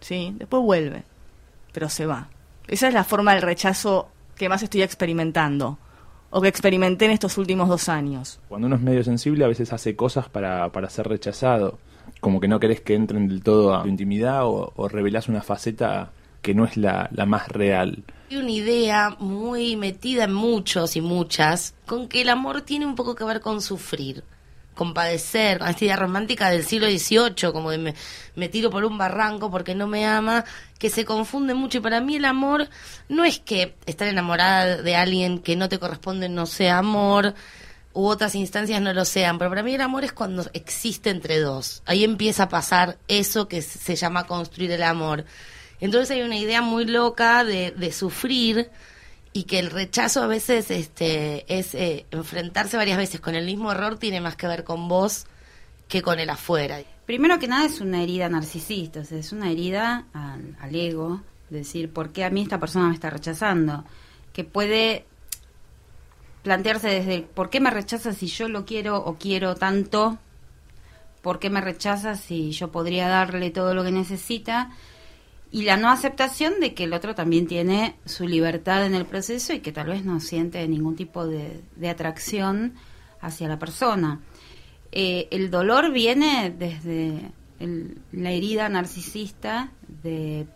¿sí? 0.00 0.34
Después 0.36 0.62
vuelve, 0.62 1.04
pero 1.72 1.88
se 1.88 2.06
va. 2.06 2.28
Esa 2.66 2.88
es 2.88 2.94
la 2.94 3.04
forma 3.04 3.34
del 3.34 3.42
rechazo 3.42 4.08
que 4.36 4.48
más 4.48 4.62
estoy 4.62 4.82
experimentando 4.82 5.78
o 6.30 6.40
que 6.40 6.48
experimenté 6.48 7.04
en 7.04 7.12
estos 7.12 7.38
últimos 7.38 7.68
dos 7.68 7.88
años. 7.88 8.40
Cuando 8.48 8.66
uno 8.66 8.76
es 8.76 8.82
medio 8.82 9.04
sensible 9.04 9.44
a 9.44 9.48
veces 9.48 9.72
hace 9.72 9.94
cosas 9.94 10.28
para, 10.28 10.70
para 10.72 10.90
ser 10.90 11.08
rechazado, 11.08 11.78
como 12.20 12.40
que 12.40 12.48
no 12.48 12.58
querés 12.58 12.80
que 12.80 12.94
entren 12.94 13.28
del 13.28 13.42
todo 13.42 13.74
a 13.74 13.82
tu 13.82 13.88
intimidad 13.88 14.44
o, 14.44 14.72
o 14.74 14.88
revelás 14.88 15.28
una 15.28 15.42
faceta 15.42 16.10
que 16.42 16.54
no 16.54 16.64
es 16.64 16.76
la, 16.76 17.08
la 17.12 17.26
más 17.26 17.48
real. 17.48 18.04
Hay 18.30 18.36
una 18.36 18.50
idea 18.50 19.16
muy 19.18 19.76
metida 19.76 20.24
en 20.24 20.32
muchos 20.32 20.96
y 20.96 21.00
muchas 21.00 21.74
con 21.86 22.08
que 22.08 22.22
el 22.22 22.28
amor 22.28 22.62
tiene 22.62 22.86
un 22.86 22.94
poco 22.94 23.14
que 23.14 23.24
ver 23.24 23.40
con 23.40 23.60
sufrir, 23.60 24.22
con 24.74 24.94
padecer, 24.94 25.58
con 25.58 25.68
esta 25.68 25.84
idea 25.84 25.96
romántica 25.96 26.48
del 26.48 26.64
siglo 26.64 26.86
XVIII, 26.86 27.52
como 27.52 27.70
de 27.70 27.78
me, 27.78 27.94
me 28.36 28.48
tiro 28.48 28.70
por 28.70 28.84
un 28.84 28.96
barranco 28.96 29.50
porque 29.50 29.74
no 29.74 29.86
me 29.86 30.06
ama, 30.06 30.44
que 30.78 30.90
se 30.90 31.04
confunde 31.04 31.54
mucho. 31.54 31.78
Y 31.78 31.80
para 31.80 32.00
mí 32.00 32.16
el 32.16 32.24
amor 32.24 32.68
no 33.08 33.24
es 33.24 33.40
que 33.40 33.74
estar 33.86 34.06
enamorada 34.06 34.80
de 34.80 34.96
alguien 34.96 35.40
que 35.40 35.56
no 35.56 35.68
te 35.68 35.78
corresponde 35.78 36.28
no 36.28 36.46
sea 36.46 36.78
amor, 36.78 37.34
u 37.92 38.06
otras 38.06 38.34
instancias 38.34 38.80
no 38.80 38.92
lo 38.92 39.04
sean, 39.04 39.38
pero 39.38 39.50
para 39.50 39.62
mí 39.62 39.74
el 39.74 39.80
amor 39.80 40.04
es 40.04 40.12
cuando 40.12 40.44
existe 40.52 41.10
entre 41.10 41.40
dos. 41.40 41.82
Ahí 41.86 42.04
empieza 42.04 42.44
a 42.44 42.48
pasar 42.48 42.98
eso 43.08 43.48
que 43.48 43.62
se 43.62 43.96
llama 43.96 44.26
construir 44.26 44.70
el 44.70 44.82
amor. 44.82 45.24
Entonces 45.80 46.10
hay 46.10 46.22
una 46.22 46.36
idea 46.36 46.62
muy 46.62 46.84
loca 46.84 47.44
de, 47.44 47.70
de 47.70 47.92
sufrir 47.92 48.70
y 49.32 49.44
que 49.44 49.58
el 49.58 49.70
rechazo 49.70 50.22
a 50.22 50.26
veces 50.26 50.70
este, 50.70 51.44
es 51.48 51.74
eh, 51.74 52.06
enfrentarse 52.10 52.76
varias 52.76 52.98
veces 52.98 53.20
con 53.20 53.34
el 53.34 53.46
mismo 53.46 53.70
error 53.70 53.98
tiene 53.98 54.20
más 54.20 54.36
que 54.36 54.48
ver 54.48 54.64
con 54.64 54.88
vos 54.88 55.26
que 55.88 56.02
con 56.02 56.18
el 56.18 56.30
afuera. 56.30 56.80
Primero 57.06 57.38
que 57.38 57.48
nada 57.48 57.66
es 57.66 57.80
una 57.80 58.02
herida 58.02 58.28
narcisista, 58.28 59.00
es 59.00 59.32
una 59.32 59.50
herida 59.50 60.06
al, 60.12 60.56
al 60.60 60.74
ego, 60.74 61.22
decir, 61.48 61.92
¿por 61.92 62.10
qué 62.10 62.24
a 62.24 62.30
mí 62.30 62.42
esta 62.42 62.60
persona 62.60 62.88
me 62.88 62.94
está 62.94 63.10
rechazando? 63.10 63.84
Que 64.32 64.44
puede 64.44 65.04
plantearse 66.42 66.88
desde, 66.88 67.22
¿por 67.22 67.50
qué 67.50 67.60
me 67.60 67.70
rechaza 67.70 68.12
si 68.12 68.26
yo 68.26 68.48
lo 68.48 68.64
quiero 68.64 68.98
o 68.98 69.16
quiero 69.16 69.56
tanto? 69.56 70.18
¿Por 71.22 71.38
qué 71.38 71.50
me 71.50 71.60
rechaza 71.60 72.16
si 72.16 72.52
yo 72.52 72.70
podría 72.70 73.08
darle 73.08 73.50
todo 73.50 73.74
lo 73.74 73.84
que 73.84 73.92
necesita? 73.92 74.70
Y 75.52 75.62
la 75.62 75.76
no 75.76 75.90
aceptación 75.90 76.60
de 76.60 76.74
que 76.74 76.84
el 76.84 76.92
otro 76.92 77.14
también 77.14 77.46
tiene 77.46 77.96
su 78.04 78.26
libertad 78.26 78.86
en 78.86 78.94
el 78.94 79.04
proceso 79.04 79.52
y 79.52 79.60
que 79.60 79.72
tal 79.72 79.88
vez 79.88 80.04
no 80.04 80.20
siente 80.20 80.66
ningún 80.68 80.94
tipo 80.96 81.26
de, 81.26 81.62
atracción 81.88 82.74
hacia 83.20 83.48
la 83.48 83.58
persona. 83.58 84.20
Eh, 84.92 85.28
el 85.30 85.50
dolor 85.50 85.92
viene 85.92 86.54
desde 86.56 87.32
el- 87.58 87.98
la 88.12 88.30
herida 88.30 88.68
narcisista 88.68 89.72
de 90.02 90.46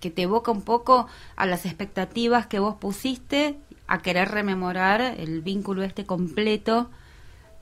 que 0.00 0.10
te 0.10 0.22
evoca 0.22 0.50
un 0.50 0.62
poco 0.62 1.06
a 1.36 1.46
las 1.46 1.64
expectativas 1.64 2.46
que 2.46 2.58
vos 2.58 2.76
pusiste, 2.76 3.56
a 3.86 4.02
querer 4.02 4.28
rememorar 4.30 5.00
el 5.00 5.40
vínculo 5.40 5.82
este 5.82 6.04
completo 6.04 6.90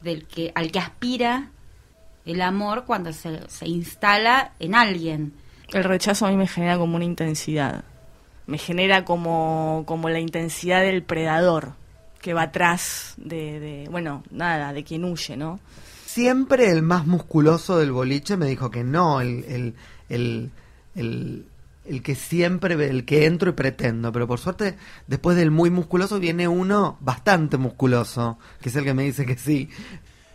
del 0.03 0.27
que 0.27 0.51
al 0.55 0.73
que 0.73 0.81
aspira 0.81 1.51
el 2.25 2.43
amor 2.43 2.85
cuando 2.85 3.13
se, 3.13 3.49
se 3.49 3.69
instala 3.69 4.53
en 4.59 4.75
alguien. 4.75 5.33
El 5.73 5.85
rechazo 5.85 6.27
a 6.27 6.31
mí 6.31 6.37
me 6.37 6.47
genera 6.47 6.79
como 6.79 6.97
una 6.97 7.05
intensidad. 7.05 7.85
Me 8.47 8.59
genera 8.59 9.05
como, 9.05 9.85
como 9.87 10.09
la 10.09 10.21
intensidad 10.21 10.83
del 10.83 11.03
predador 11.03 11.75
que 12.21 12.35
va 12.35 12.43
atrás 12.43 13.15
de, 13.17 13.61
de, 13.61 13.89
bueno, 13.91 14.23
nada, 14.31 14.73
de 14.73 14.85
quien 14.85 15.05
huye, 15.05 15.37
¿no? 15.37 15.61
Siempre 16.07 16.71
el 16.71 16.83
más 16.83 17.07
musculoso 17.07 17.79
del 17.79 17.91
boliche 17.91 18.37
me 18.37 18.47
dijo 18.47 18.71
que 18.71 18.85
no, 18.85 19.21
el, 19.21 19.45
el, 19.45 19.75
el, 20.09 20.51
el, 20.95 21.47
el 21.85 22.03
que 22.03 22.15
siempre, 22.15 22.75
el 22.75 23.05
que 23.05 23.27
entro 23.27 23.51
y 23.51 23.55
pretendo. 23.55 24.13
Pero 24.13 24.29
por 24.29 24.39
suerte, 24.39 24.77
después 25.07 25.37
del 25.37 25.51
muy 25.51 25.71
musculoso 25.71 26.21
viene 26.21 26.47
uno 26.49 26.99
bastante 27.01 27.57
musculoso, 27.57 28.39
que 28.61 28.69
es 28.69 28.77
el 28.77 28.85
que 28.85 28.95
me 28.95 29.05
dice 29.05 29.25
que 29.25 29.37
sí. 29.37 29.69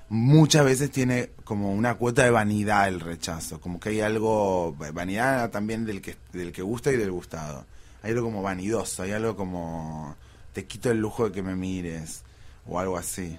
Muchas 0.09 0.65
veces 0.65 0.91
tiene 0.91 1.31
como 1.43 1.73
una 1.73 1.95
cuota 1.95 2.23
de 2.23 2.31
vanidad 2.31 2.87
el 2.87 2.99
rechazo, 2.99 3.59
como 3.59 3.79
que 3.79 3.89
hay 3.89 4.01
algo, 4.01 4.75
vanidad 4.93 5.49
también 5.49 5.85
del 5.85 6.01
que, 6.01 6.15
del 6.33 6.51
que 6.51 6.61
gusta 6.61 6.91
y 6.91 6.97
del 6.97 7.11
gustado. 7.11 7.65
Hay 8.03 8.11
algo 8.11 8.25
como 8.25 8.41
vanidoso, 8.41 9.03
hay 9.03 9.11
algo 9.11 9.35
como 9.35 10.15
te 10.53 10.65
quito 10.65 10.89
el 10.89 10.99
lujo 10.99 11.25
de 11.25 11.31
que 11.31 11.43
me 11.43 11.55
mires 11.55 12.23
o 12.65 12.79
algo 12.79 12.97
así. 12.97 13.37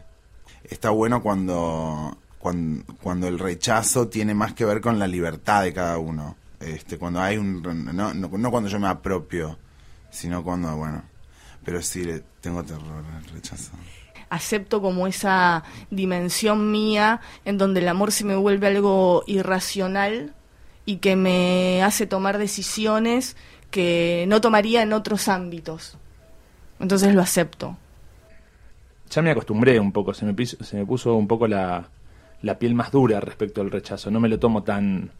Está 0.65 0.91
bueno 0.91 1.23
cuando, 1.23 2.19
cuando, 2.39 2.85
cuando 3.03 3.29
el 3.29 3.39
rechazo 3.39 4.09
tiene 4.09 4.35
más 4.35 4.55
que 4.55 4.65
ver 4.65 4.81
con 4.81 4.99
la 4.99 5.07
libertad 5.07 5.63
de 5.63 5.73
cada 5.73 5.99
uno. 5.99 6.37
Este, 6.61 6.99
cuando 6.99 7.21
hay 7.21 7.37
un, 7.37 7.63
no, 7.63 8.15
no, 8.15 8.51
cuando 8.51 8.69
yo 8.69 8.79
me 8.79 8.89
apropio, 8.89 9.59
sino 10.11 10.43
cuando, 10.43 10.77
bueno, 10.77 11.03
pero 11.65 11.81
sí 11.83 12.05
tengo 12.41 12.63
terror 12.65 13.05
al 13.17 13.25
rechazo. 13.25 13.73
Acepto 14.31 14.81
como 14.83 15.07
esa 15.07 15.65
dimensión 15.91 16.71
mía 16.71 17.21
en 17.45 17.59
donde 17.59 17.81
el 17.81 17.89
amor 17.89 18.13
se 18.13 18.25
me 18.25 18.37
vuelve 18.37 18.67
algo 18.69 19.25
irracional 19.27 20.35
y 20.85 20.97
que 20.97 21.17
me 21.17 21.83
hace 21.83 22.07
tomar 22.07 22.39
decisiones 22.39 23.37
que 23.71 24.25
no 24.29 24.41
tomaría 24.41 24.83
en 24.83 24.93
otros 24.93 25.29
ámbitos. 25.29 25.97
Entonces 26.81 27.15
lo 27.15 27.21
acepto. 27.23 27.77
Ya 29.11 29.23
me 29.23 29.31
acostumbré 29.31 29.81
un 29.81 29.93
poco, 29.93 30.13
se 30.15 30.25
me, 30.27 30.35
piso- 30.35 30.63
se 30.63 30.77
me 30.77 30.85
puso 30.87 31.15
un 31.15 31.27
poco 31.27 31.47
la, 31.49 31.89
la 32.43 32.59
piel 32.59 32.75
más 32.75 32.91
dura 32.93 33.21
respecto 33.21 33.61
al 33.61 33.71
rechazo. 33.71 34.11
No 34.11 34.21
me 34.21 34.29
lo 34.29 34.39
tomo 34.39 34.63
tan, 34.63 35.11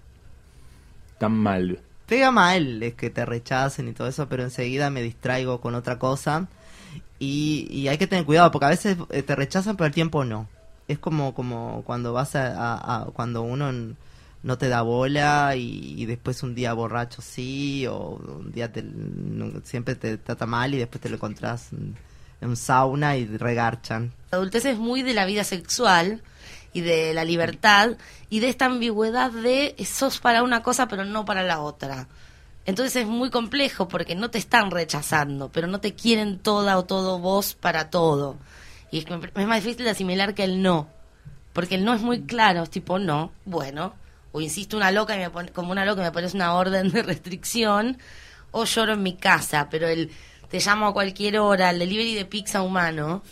tan 1.19 1.33
mal. 1.33 1.81
Pega 2.07 2.31
mal 2.31 2.83
es 2.83 2.95
que 2.95 3.11
te 3.11 3.25
rechacen 3.27 3.89
y 3.89 3.93
todo 3.93 4.09
eso, 4.09 4.29
pero 4.29 4.43
enseguida 4.43 4.91
me 4.91 5.03
distraigo 5.03 5.61
con 5.61 5.75
otra 5.75 5.99
cosa. 5.99 6.49
Y, 7.19 7.67
y 7.71 7.89
hay 7.89 7.99
que 7.99 8.07
tener 8.07 8.25
cuidado, 8.25 8.51
porque 8.51 8.67
a 8.67 8.71
veces 8.71 8.97
eh, 9.11 9.23
te 9.23 9.35
rechazan, 9.35 9.77
pero 9.77 9.87
al 9.87 9.93
tiempo 9.93 10.25
no. 10.25 10.49
Es 10.87 10.99
como, 10.99 11.35
como 11.35 11.83
cuando 11.85 12.13
vas 12.13 12.35
a, 12.35 13.09
cuando 13.13 13.43
uno 13.43 13.95
no 14.43 14.59
te 14.59 14.69
da 14.69 14.83
bola 14.83 15.55
y, 15.57 16.07
después 16.07 16.43
un 16.43 16.55
día 16.55 16.73
borracho 16.73 17.21
sí, 17.21 17.87
o 17.87 18.21
un 18.25 18.53
día 18.53 18.73
te, 18.73 18.85
siempre 19.65 19.97
te 19.97 20.17
trata 20.17 20.47
mal 20.47 20.73
y 20.75 20.79
después 20.79 21.01
te 21.03 21.11
lo 21.11 21.17
encontrás 21.17 21.73
en, 21.73 21.95
en 22.41 22.49
un 22.49 22.57
sauna 22.57 23.17
y 23.17 23.27
regarchan. 23.27 24.13
La 24.31 24.39
adultez 24.39 24.65
es 24.65 24.79
muy 24.79 25.03
de 25.03 25.13
la 25.13 25.27
vida 25.27 25.45
sexual 25.45 26.23
y 26.23 26.39
y 26.73 26.81
de 26.81 27.15
la 27.15 27.25
libertad 27.25 27.97
y 28.31 28.41
de 28.41 28.49
esta 28.49 28.67
ambigüedad 28.67 29.31
de 29.31 29.75
sos 29.85 30.21
para 30.21 30.43
una 30.43 30.63
cosa 30.63 30.89
pero 30.89 31.05
no 31.05 31.25
para 31.25 31.43
la 31.43 31.61
otra. 31.61 32.07
Entonces 32.69 32.97
es 32.97 33.07
muy 33.07 33.31
complejo 33.31 33.89
porque 33.89 34.15
no 34.15 34.31
te 34.31 34.37
están 34.37 34.71
rechazando, 34.71 35.51
pero 35.51 35.67
no 35.67 35.81
te 35.81 35.95
quieren 35.95 36.39
toda 36.39 36.77
o 36.77 36.85
todo 36.85 37.19
vos 37.19 37.55
para 37.55 37.89
todo. 37.89 38.37
Y 38.91 38.99
es, 38.99 39.07
que 39.07 39.15
es 39.15 39.47
más 39.47 39.65
difícil 39.65 39.87
de 39.87 39.93
asimilar 39.93 40.35
que 40.35 40.45
el 40.45 40.61
no. 40.61 40.87
Porque 41.55 41.77
el 41.77 41.85
no 41.87 41.95
es 41.95 42.03
muy 42.03 42.25
claro, 42.25 42.63
es 42.63 42.69
tipo 42.69 42.99
no, 42.99 43.33
bueno. 43.47 43.95
O 44.33 44.43
insisto 44.43 44.77
una 44.77 44.91
loca 44.91 45.17
y 45.17 45.19
me 45.19 45.31
pone, 45.31 45.49
como 45.51 45.73
una 45.73 45.87
loca 45.87 46.03
y 46.03 46.05
me 46.05 46.13
pones 46.13 46.35
una 46.35 46.53
orden 46.53 46.91
de 46.93 47.03
restricción. 47.03 47.97
O 48.51 48.67
lloro 48.67 48.93
en 48.93 49.03
mi 49.03 49.17
casa, 49.17 49.69
pero 49.71 49.89
el 49.89 50.11
te 50.51 50.61
llamo 50.61 50.89
a 50.89 50.93
cualquier 50.93 51.39
hora, 51.39 51.71
el 51.71 51.79
delivery 51.79 52.17
de 52.17 52.27
pizza 52.27 52.61
humano, 52.61 53.23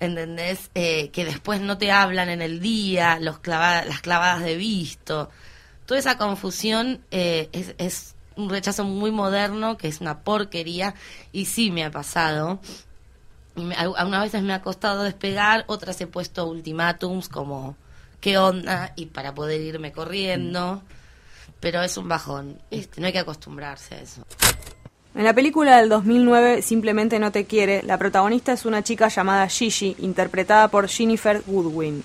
¿entendés? 0.00 0.70
Eh, 0.74 1.08
que 1.12 1.24
después 1.24 1.62
no 1.62 1.78
te 1.78 1.92
hablan 1.92 2.28
en 2.28 2.42
el 2.42 2.60
día, 2.60 3.18
los 3.20 3.40
las 3.46 4.02
clavadas 4.02 4.42
de 4.42 4.56
visto. 4.56 5.30
Toda 5.86 5.98
esa 5.98 6.18
confusión 6.18 7.00
eh, 7.10 7.48
es, 7.52 7.74
es 7.78 8.16
un 8.40 8.50
rechazo 8.50 8.84
muy 8.84 9.10
moderno, 9.10 9.76
que 9.76 9.88
es 9.88 10.00
una 10.00 10.20
porquería, 10.20 10.94
y 11.32 11.44
sí 11.46 11.70
me 11.70 11.84
ha 11.84 11.90
pasado. 11.90 12.60
Algunas 13.76 14.22
veces 14.22 14.42
me 14.42 14.52
ha 14.52 14.62
costado 14.62 15.02
despegar, 15.02 15.64
otras 15.66 16.00
he 16.00 16.06
puesto 16.06 16.46
ultimátums 16.46 17.28
como 17.28 17.76
qué 18.20 18.38
onda 18.38 18.92
y 18.96 19.06
para 19.06 19.34
poder 19.34 19.60
irme 19.60 19.92
corriendo. 19.92 20.82
Pero 21.60 21.82
es 21.82 21.96
un 21.96 22.08
bajón, 22.08 22.58
este, 22.70 23.00
no 23.00 23.06
hay 23.06 23.12
que 23.12 23.18
acostumbrarse 23.18 23.94
a 23.94 24.00
eso. 24.00 24.22
En 25.14 25.24
la 25.24 25.34
película 25.34 25.78
del 25.78 25.88
2009, 25.88 26.62
Simplemente 26.62 27.18
no 27.18 27.32
te 27.32 27.44
quiere, 27.44 27.82
la 27.82 27.98
protagonista 27.98 28.52
es 28.52 28.64
una 28.64 28.82
chica 28.82 29.08
llamada 29.08 29.48
Gigi, 29.48 29.96
interpretada 29.98 30.68
por 30.68 30.88
Jennifer 30.88 31.42
Woodwin. 31.46 32.02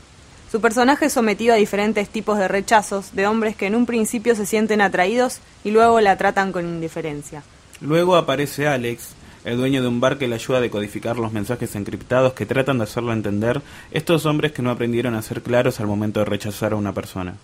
Su 0.56 0.62
personaje 0.62 1.08
es 1.08 1.12
sometido 1.12 1.54
a 1.54 1.58
diferentes 1.58 2.08
tipos 2.08 2.38
de 2.38 2.48
rechazos 2.48 3.14
de 3.14 3.28
hombres 3.28 3.58
que 3.58 3.66
en 3.66 3.76
un 3.76 3.86
principio 3.86 4.36
se 4.36 4.46
sienten 4.46 4.80
atraídos 4.80 5.42
y 5.66 5.72
luego 5.72 6.00
la 6.00 6.16
tratan 6.16 6.54
con 6.54 6.66
indiferencia. 6.66 7.44
Luego 7.82 8.16
aparece 8.16 8.66
Alex, 8.66 9.10
el 9.44 9.58
dueño 9.58 9.82
de 9.82 9.90
un 9.90 10.00
bar 10.00 10.18
que 10.18 10.30
le 10.30 10.36
ayuda 10.36 10.60
a 10.60 10.62
decodificar 10.62 11.18
los 11.18 11.34
mensajes 11.34 11.76
encriptados 11.76 12.32
que 12.32 12.46
tratan 12.46 12.78
de 12.78 12.86
hacerlo 12.86 13.12
entender 13.12 13.62
estos 13.92 14.26
hombres 14.26 14.54
que 14.54 14.62
no 14.62 14.72
aprendieron 14.72 15.16
a 15.16 15.22
ser 15.22 15.42
claros 15.42 15.82
al 15.82 15.88
momento 15.88 16.22
de 16.22 16.26
rechazar 16.26 16.72
a 16.72 16.78
una 16.78 16.94
persona. 16.94 17.36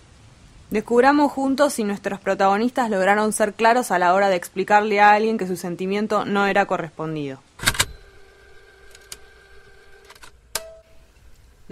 Descubramos 0.70 1.30
juntos 1.32 1.74
si 1.74 1.84
nuestros 1.84 2.18
protagonistas 2.18 2.88
lograron 2.88 3.34
ser 3.34 3.52
claros 3.52 3.90
a 3.90 3.98
la 3.98 4.14
hora 4.14 4.30
de 4.30 4.36
explicarle 4.36 5.00
a 5.02 5.12
alguien 5.12 5.36
que 5.36 5.46
su 5.46 5.56
sentimiento 5.56 6.24
no 6.24 6.46
era 6.46 6.64
correspondido. 6.64 7.40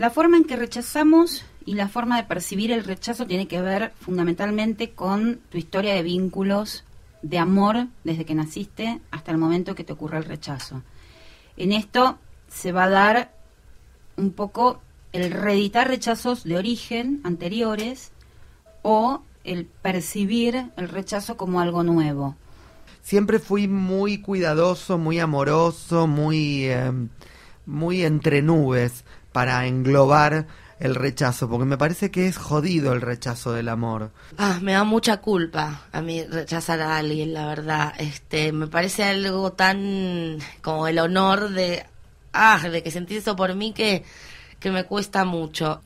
La 0.00 0.08
forma 0.08 0.38
en 0.38 0.44
que 0.44 0.56
rechazamos 0.56 1.44
y 1.66 1.74
la 1.74 1.86
forma 1.86 2.16
de 2.16 2.26
percibir 2.26 2.72
el 2.72 2.84
rechazo 2.84 3.26
tiene 3.26 3.46
que 3.46 3.60
ver 3.60 3.92
fundamentalmente 4.00 4.92
con 4.92 5.40
tu 5.50 5.58
historia 5.58 5.92
de 5.92 6.02
vínculos 6.02 6.84
de 7.20 7.36
amor 7.36 7.86
desde 8.02 8.24
que 8.24 8.34
naciste 8.34 9.02
hasta 9.10 9.30
el 9.30 9.36
momento 9.36 9.74
que 9.74 9.84
te 9.84 9.92
ocurre 9.92 10.16
el 10.16 10.24
rechazo. 10.24 10.82
En 11.58 11.72
esto 11.72 12.18
se 12.48 12.72
va 12.72 12.84
a 12.84 12.88
dar 12.88 13.34
un 14.16 14.30
poco 14.30 14.80
el 15.12 15.30
reeditar 15.32 15.88
rechazos 15.88 16.44
de 16.44 16.56
origen 16.56 17.20
anteriores 17.22 18.10
o 18.80 19.20
el 19.44 19.66
percibir 19.66 20.70
el 20.78 20.88
rechazo 20.88 21.36
como 21.36 21.60
algo 21.60 21.82
nuevo. 21.82 22.36
Siempre 23.02 23.38
fui 23.38 23.68
muy 23.68 24.22
cuidadoso, 24.22 24.96
muy 24.96 25.18
amoroso, 25.18 26.06
muy, 26.06 26.64
eh, 26.70 26.90
muy 27.66 28.02
entre 28.02 28.40
nubes 28.40 29.04
para 29.32 29.66
englobar 29.66 30.46
el 30.78 30.94
rechazo, 30.94 31.48
porque 31.48 31.66
me 31.66 31.76
parece 31.76 32.10
que 32.10 32.26
es 32.26 32.38
jodido 32.38 32.92
el 32.94 33.02
rechazo 33.02 33.52
del 33.52 33.68
amor. 33.68 34.10
Ah, 34.38 34.58
me 34.62 34.72
da 34.72 34.84
mucha 34.84 35.18
culpa 35.18 35.82
a 35.92 36.00
mí 36.00 36.24
rechazar 36.24 36.80
a 36.80 36.96
alguien, 36.96 37.34
la 37.34 37.46
verdad. 37.46 37.92
Este, 37.98 38.50
me 38.52 38.66
parece 38.66 39.04
algo 39.04 39.52
tan 39.52 40.38
como 40.62 40.86
el 40.88 40.98
honor 40.98 41.50
de 41.50 41.84
ah, 42.32 42.60
de 42.70 42.82
que 42.82 42.90
sentís 42.90 43.18
eso 43.18 43.36
por 43.36 43.54
mí 43.54 43.72
que 43.72 44.04
que 44.58 44.70
me 44.70 44.84
cuesta 44.84 45.24
mucho. 45.24 45.82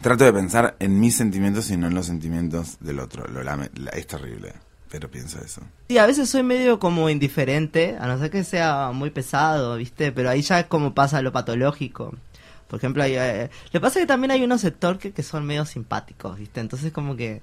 Trato 0.00 0.24
de 0.24 0.32
pensar 0.32 0.76
en 0.78 1.00
mis 1.00 1.16
sentimientos 1.16 1.70
y 1.70 1.76
no 1.76 1.86
en 1.86 1.94
los 1.94 2.06
sentimientos 2.06 2.76
del 2.80 3.00
otro. 3.00 3.26
Lo 3.28 3.42
lame- 3.42 3.70
la- 3.74 3.90
es 3.90 4.06
terrible, 4.06 4.52
pero 4.90 5.10
pienso 5.10 5.38
eso. 5.42 5.60
Sí, 5.88 5.98
a 5.98 6.06
veces 6.06 6.28
soy 6.30 6.42
medio 6.42 6.78
como 6.78 7.08
indiferente, 7.10 7.96
a 8.00 8.06
no 8.06 8.18
ser 8.18 8.30
que 8.30 8.42
sea 8.44 8.90
muy 8.92 9.10
pesado, 9.10 9.76
¿viste? 9.76 10.12
Pero 10.12 10.30
ahí 10.30 10.40
ya 10.42 10.60
es 10.60 10.66
como 10.66 10.94
pasa 10.94 11.20
lo 11.22 11.32
patológico. 11.32 12.14
Por 12.68 12.78
ejemplo, 12.78 13.02
hay, 13.02 13.14
eh, 13.16 13.50
le 13.72 13.80
pasa 13.80 14.00
que 14.00 14.06
también 14.06 14.30
hay 14.30 14.42
unos 14.42 14.60
sectores 14.60 15.00
que, 15.00 15.12
que 15.12 15.22
son 15.22 15.44
medio 15.46 15.64
simpáticos, 15.64 16.38
¿viste? 16.38 16.60
Entonces 16.60 16.92
como 16.92 17.16
que 17.16 17.42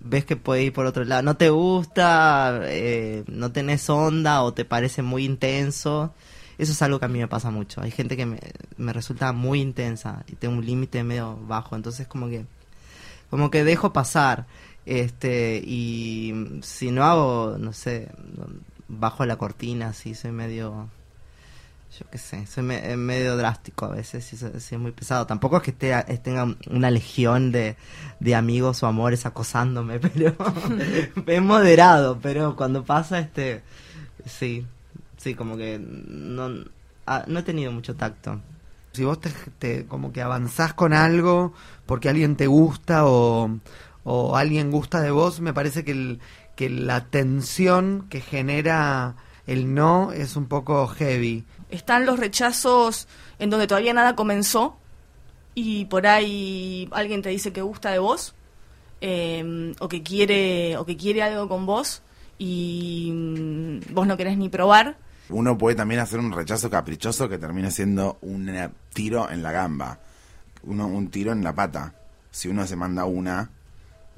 ves 0.00 0.24
que 0.24 0.36
puede 0.36 0.64
ir 0.64 0.72
por 0.72 0.86
otro 0.86 1.04
lado. 1.04 1.22
No 1.22 1.36
te 1.36 1.50
gusta, 1.50 2.60
eh, 2.64 3.24
no 3.26 3.52
tenés 3.52 3.88
onda 3.90 4.42
o 4.42 4.52
te 4.52 4.64
parece 4.64 5.02
muy 5.02 5.24
intenso. 5.24 6.14
Eso 6.58 6.72
es 6.72 6.82
algo 6.82 6.98
que 6.98 7.06
a 7.06 7.08
mí 7.08 7.18
me 7.18 7.28
pasa 7.28 7.50
mucho. 7.50 7.80
Hay 7.80 7.90
gente 7.90 8.16
que 8.16 8.26
me, 8.26 8.38
me 8.76 8.92
resulta 8.92 9.32
muy 9.32 9.60
intensa 9.60 10.24
y 10.28 10.36
tengo 10.36 10.56
un 10.56 10.66
límite 10.66 11.02
medio 11.04 11.38
bajo. 11.46 11.76
Entonces 11.76 12.06
como 12.06 12.28
que 12.28 12.44
como 13.30 13.50
que 13.50 13.64
dejo 13.64 13.92
pasar 13.92 14.46
este 14.86 15.62
y 15.64 16.60
si 16.62 16.90
no 16.90 17.04
hago 17.04 17.56
no 17.58 17.72
sé 17.72 18.08
bajo 18.88 19.24
la 19.24 19.36
cortina 19.36 19.88
así 19.88 20.14
soy 20.14 20.32
medio 20.32 20.88
yo 21.98 22.06
qué 22.10 22.18
sé 22.18 22.46
soy 22.46 22.62
me- 22.62 22.92
eh, 22.92 22.96
medio 22.96 23.36
drástico 23.36 23.86
a 23.86 23.90
veces 23.90 24.24
si 24.24 24.74
es 24.74 24.80
muy 24.80 24.92
pesado 24.92 25.26
tampoco 25.26 25.56
es 25.56 25.62
que 25.62 25.70
esté, 25.72 25.92
tenga 26.18 26.54
una 26.70 26.90
legión 26.90 27.50
de, 27.52 27.76
de 28.20 28.34
amigos 28.34 28.82
o 28.82 28.86
amores 28.86 29.26
acosándome 29.26 29.98
pero 30.00 30.34
es 31.26 31.42
moderado 31.42 32.18
pero 32.22 32.54
cuando 32.56 32.84
pasa 32.84 33.18
este 33.18 33.62
sí 34.26 34.66
sí 35.16 35.34
como 35.34 35.56
que 35.56 35.78
no 35.80 36.50
ah, 37.06 37.24
no 37.26 37.40
he 37.40 37.42
tenido 37.42 37.72
mucho 37.72 37.96
tacto 37.96 38.40
Si 38.92 39.04
vos 39.04 39.18
te, 39.58 39.86
como 39.86 40.12
que 40.12 40.22
avanzás 40.22 40.74
con 40.74 40.92
algo 40.92 41.52
porque 41.86 42.08
alguien 42.08 42.36
te 42.36 42.46
gusta 42.46 43.06
o, 43.06 43.50
o 44.04 44.36
alguien 44.36 44.70
gusta 44.70 45.00
de 45.00 45.10
vos, 45.10 45.40
me 45.40 45.52
parece 45.54 45.84
que, 45.84 46.18
que 46.56 46.70
la 46.70 47.06
tensión 47.06 48.06
que 48.10 48.20
genera 48.20 49.14
el 49.46 49.74
no 49.74 50.12
es 50.12 50.36
un 50.36 50.46
poco 50.46 50.86
heavy. 50.88 51.44
Están 51.70 52.06
los 52.06 52.18
rechazos 52.18 53.08
en 53.38 53.50
donde 53.50 53.66
todavía 53.66 53.94
nada 53.94 54.16
comenzó 54.16 54.76
y 55.54 55.86
por 55.86 56.06
ahí 56.06 56.88
alguien 56.92 57.22
te 57.22 57.28
dice 57.30 57.52
que 57.52 57.62
gusta 57.62 57.90
de 57.90 57.98
vos 57.98 58.34
eh, 59.00 59.74
o 59.80 59.88
que 59.88 60.02
quiere 60.02 60.76
o 60.76 60.84
que 60.84 60.96
quiere 60.96 61.22
algo 61.22 61.48
con 61.48 61.66
vos 61.66 62.02
y 62.38 63.10
mm, 63.12 63.94
vos 63.94 64.06
no 64.06 64.16
querés 64.16 64.36
ni 64.36 64.48
probar. 64.48 64.96
Uno 65.28 65.56
puede 65.56 65.76
también 65.76 66.00
hacer 66.00 66.18
un 66.18 66.32
rechazo 66.32 66.70
caprichoso 66.70 67.28
que 67.28 67.38
termine 67.38 67.70
siendo 67.70 68.18
un 68.22 68.48
eh, 68.48 68.68
tiro 68.92 69.30
en 69.30 69.42
la 69.42 69.52
gamba, 69.52 70.00
uno, 70.64 70.86
un 70.86 71.08
tiro 71.08 71.32
en 71.32 71.44
la 71.44 71.54
pata. 71.54 71.94
Si 72.30 72.48
uno 72.48 72.66
se 72.66 72.76
manda 72.76 73.04
una 73.04 73.50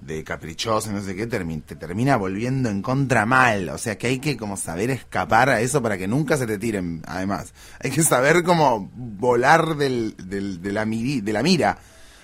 de 0.04 0.25
caprichoso, 0.25 0.90
no 0.92 1.00
sé 1.00 1.14
qué, 1.14 1.28
termi- 1.28 1.62
te 1.62 1.76
termina 1.76 2.16
volviendo 2.16 2.68
en 2.68 2.82
contra 2.82 3.25
mal. 3.25 3.68
O 3.68 3.78
sea 3.78 3.97
que 3.97 4.09
hay 4.09 4.18
que 4.18 4.37
como 4.37 4.56
saber 4.56 4.90
escapar 4.90 5.49
a 5.49 5.61
eso 5.61 5.80
para 5.80 5.97
que 5.97 6.09
nunca 6.09 6.37
se 6.37 6.47
te 6.47 6.59
tiren, 6.59 7.02
además. 7.06 7.54
Hay 7.80 7.90
que 7.90 8.02
saber 8.02 8.42
como 8.42 8.90
volar 8.94 9.76
del, 9.76 10.14
del- 10.16 10.61
de, 10.61 10.73
la 10.73 10.85
miri- 10.85 11.21
de 11.23 11.32
la 11.32 11.42
mira. 11.42 11.78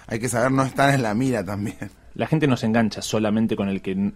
Hay 0.06 0.18
que 0.18 0.28
saber 0.28 0.50
no 0.50 0.64
estar 0.64 0.92
en 0.94 1.02
la 1.02 1.14
mira 1.14 1.44
también. 1.44 1.76
La 2.14 2.26
gente 2.26 2.47
no 2.49 2.56
se 2.56 2.66
engancha 2.66 3.00
solamente 3.02 3.54
con 3.54 3.68
el 3.68 3.80
que 3.80 4.12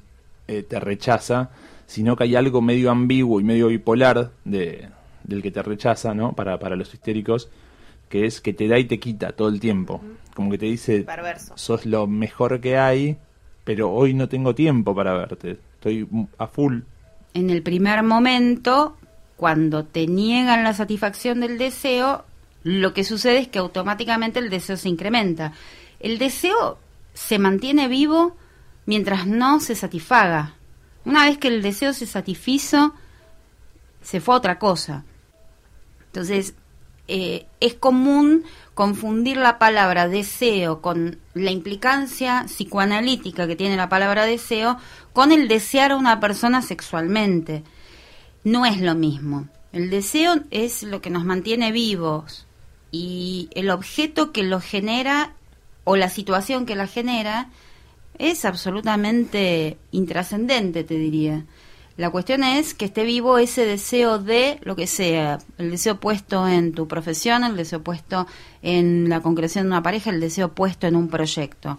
eh, 0.49 0.63
te 0.65 0.81
rechaza, 0.81 1.51
sino 1.87 2.17
que 2.17 2.25
hay 2.25 2.35
algo 2.35 2.61
medio 2.63 2.91
ambiguo 2.91 3.39
y 3.41 3.45
medio 3.45 3.69
bipolar 3.69 4.33
de, 4.45 4.89
del 5.23 5.41
que 5.43 5.51
te 5.53 5.63
rechaza, 5.63 6.15
¿no? 6.15 6.33
Para, 6.33 6.59
para 6.59 6.75
los 6.75 6.93
histéricos, 6.93 7.49
que 8.09 8.27
es 8.27 8.41
que 8.41 8.53
te 8.55 8.67
da 8.67 8.79
y 8.79 8.87
te 8.87 8.99
quita 8.99 9.33
todo 9.33 9.49
el 9.49 9.61
tiempo. 9.61 10.01
Como 10.35 10.51
que 10.51 10.59
te 10.59 10.67
dice, 10.67 11.03
Perverso. 11.03 11.53
sos 11.57 11.87
lo 11.87 12.07
mejor 12.09 12.61
que 12.61 12.77
hay, 12.79 13.19
pero 13.65 13.91
hoy 13.93 14.15
no 14.15 14.29
tengo 14.29 14.55
tiempo 14.55 14.95
para 14.95 15.15
verte. 15.15 15.59
Estoy 15.75 16.09
a 16.39 16.47
full. 16.47 16.81
En 17.35 17.51
el 17.51 17.63
primer 17.63 18.03
momento, 18.03 18.97
cuando 19.37 19.85
te 19.85 20.07
niegan 20.07 20.65
la 20.65 20.75
satisfacción 20.75 21.41
del 21.41 21.59
deseo, 21.59 22.25
lo 22.65 22.95
que 22.95 23.05
sucede 23.05 23.39
es 23.39 23.49
que 23.49 23.59
automáticamente 23.59 24.39
el 24.39 24.51
deseo 24.51 24.77
se 24.77 24.89
incrementa. 24.89 25.53
El 26.01 26.19
deseo 26.19 26.79
se 27.15 27.39
mantiene 27.39 27.89
vivo 27.89 28.37
mientras 28.87 29.27
no 29.27 29.61
se 29.61 29.75
satisfaga. 29.75 30.55
Una 31.05 31.25
vez 31.27 31.39
que 31.39 31.49
el 31.49 31.63
deseo 31.63 31.93
se 31.93 32.07
satisfizo, 32.07 32.95
se 34.03 34.21
fue 34.21 34.35
a 34.35 34.39
otra 34.39 34.59
cosa. 34.59 35.05
Entonces, 36.07 36.55
eh, 37.15 37.45
es 37.61 37.75
común 37.75 38.45
confundir 38.73 39.37
la 39.37 39.59
palabra 39.59 40.09
deseo 40.09 40.81
con 40.81 41.19
la 41.35 41.51
implicancia 41.51 42.45
psicoanalítica 42.47 43.47
que 43.47 43.55
tiene 43.55 43.77
la 43.77 43.91
palabra 43.91 44.25
deseo 44.25 44.79
con 45.13 45.31
el 45.31 45.47
desear 45.47 45.93
a 45.93 45.97
una 45.97 46.21
persona 46.21 46.63
sexualmente. 46.63 47.65
No 48.45 48.65
es 48.65 48.81
lo 48.81 48.95
mismo. 48.95 49.47
El 49.75 49.91
deseo 49.91 50.37
es 50.51 50.85
lo 50.85 51.03
que 51.03 51.11
nos 51.11 51.27
mantiene 51.27 51.71
vivos 51.71 52.47
y 52.91 53.51
el 53.55 53.69
objeto 53.69 54.33
que 54.33 54.43
lo 54.43 54.59
genera 54.59 55.35
o 55.85 55.97
la 55.97 56.09
situación 56.09 56.65
que 56.65 56.77
la 56.77 56.87
genera 56.87 57.51
es 58.17 58.47
absolutamente 58.47 59.77
intrascendente, 59.91 60.83
te 60.83 60.95
diría. 60.95 61.45
La 62.03 62.11
cuestión 62.11 62.43
es 62.43 62.75
que 62.75 62.87
esté 62.87 63.05
vivo 63.05 63.39
ese 63.39 63.65
deseo 63.65 64.19
de 64.19 64.59
lo 64.63 64.75
que 64.75 64.89
sea, 64.89 65.39
el 65.57 65.71
deseo 65.71 66.01
puesto 66.01 66.49
en 66.49 66.73
tu 66.73 66.89
profesión, 66.89 67.45
el 67.45 67.57
deseo 67.57 67.81
puesto 67.85 68.27
en 68.61 69.09
la 69.09 69.21
concreción 69.21 69.67
de 69.67 69.69
una 69.69 69.85
pareja, 69.85 70.11
el 70.11 70.19
deseo 70.19 70.49
puesto 70.53 70.89
en 70.89 70.97
un 70.97 71.07
proyecto. 71.09 71.79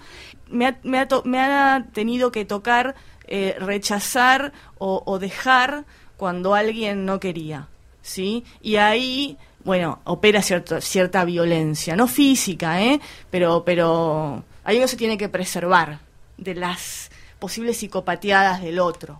me 0.49 0.67
ha, 0.67 0.79
me 0.83 0.97
ha, 0.99 1.09
to- 1.09 1.23
me 1.25 1.39
ha 1.41 1.87
tenido 1.91 2.31
que 2.31 2.45
tocar 2.45 2.95
eh, 3.27 3.57
rechazar 3.59 4.53
o, 4.77 5.03
o 5.05 5.19
dejar 5.19 5.83
cuando 6.15 6.55
alguien 6.55 7.03
no 7.03 7.19
quería, 7.19 7.67
¿sí? 8.01 8.45
Y 8.61 8.77
ahí, 8.77 9.37
bueno, 9.65 9.99
opera 10.05 10.41
cierto, 10.41 10.79
cierta 10.79 11.25
violencia, 11.25 11.97
no 11.97 12.07
física, 12.07 12.81
¿eh? 12.81 13.01
Pero, 13.29 13.63
pero 13.65 14.41
ahí 14.63 14.77
uno 14.77 14.87
se 14.87 14.95
tiene 14.95 15.17
que 15.17 15.27
preservar 15.27 15.99
de 16.37 16.55
las 16.55 17.11
posibles 17.39 17.75
psicopateadas 17.75 18.61
del 18.61 18.79
otro. 18.79 19.19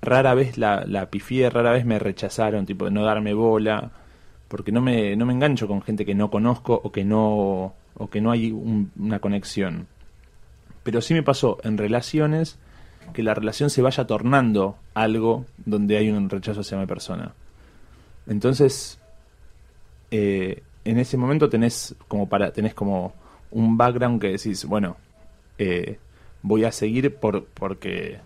Rara 0.00 0.34
vez 0.34 0.56
la, 0.58 0.84
la 0.86 1.06
pifié, 1.10 1.50
rara 1.50 1.72
vez 1.72 1.84
me 1.84 1.98
rechazaron, 1.98 2.66
tipo 2.66 2.84
de 2.84 2.90
no 2.92 3.04
darme 3.04 3.34
bola, 3.34 3.90
porque 4.48 4.70
no 4.72 4.80
me, 4.80 5.16
no 5.16 5.26
me 5.26 5.32
engancho 5.32 5.66
con 5.66 5.82
gente 5.82 6.06
que 6.06 6.14
no 6.14 6.30
conozco 6.30 6.80
o 6.82 6.92
que 6.92 7.04
no, 7.04 7.74
o 7.94 8.10
que 8.10 8.20
no 8.20 8.30
hay 8.30 8.52
un- 8.52 8.92
una 8.98 9.18
conexión. 9.18 9.86
Pero 10.84 11.00
sí 11.00 11.14
me 11.14 11.22
pasó 11.22 11.58
en 11.64 11.76
relaciones 11.78 12.58
que 13.12 13.22
la 13.22 13.34
relación 13.34 13.70
se 13.70 13.82
vaya 13.82 14.06
tornando 14.06 14.76
algo 14.94 15.44
donde 15.66 15.96
hay 15.96 16.10
un 16.10 16.30
rechazo 16.30 16.60
hacia 16.60 16.78
mi 16.78 16.86
persona. 16.86 17.32
Entonces, 18.26 18.98
eh, 20.10 20.62
en 20.84 20.98
ese 20.98 21.16
momento 21.16 21.48
tenés 21.48 21.94
como 22.06 22.28
para 22.28 22.52
tenés 22.52 22.74
como 22.74 23.12
un 23.50 23.76
background 23.76 24.20
que 24.20 24.28
decís, 24.32 24.64
bueno, 24.64 24.96
eh, 25.58 25.98
voy 26.42 26.64
a 26.64 26.72
seguir 26.72 27.14
por, 27.16 27.44
porque 27.46 28.18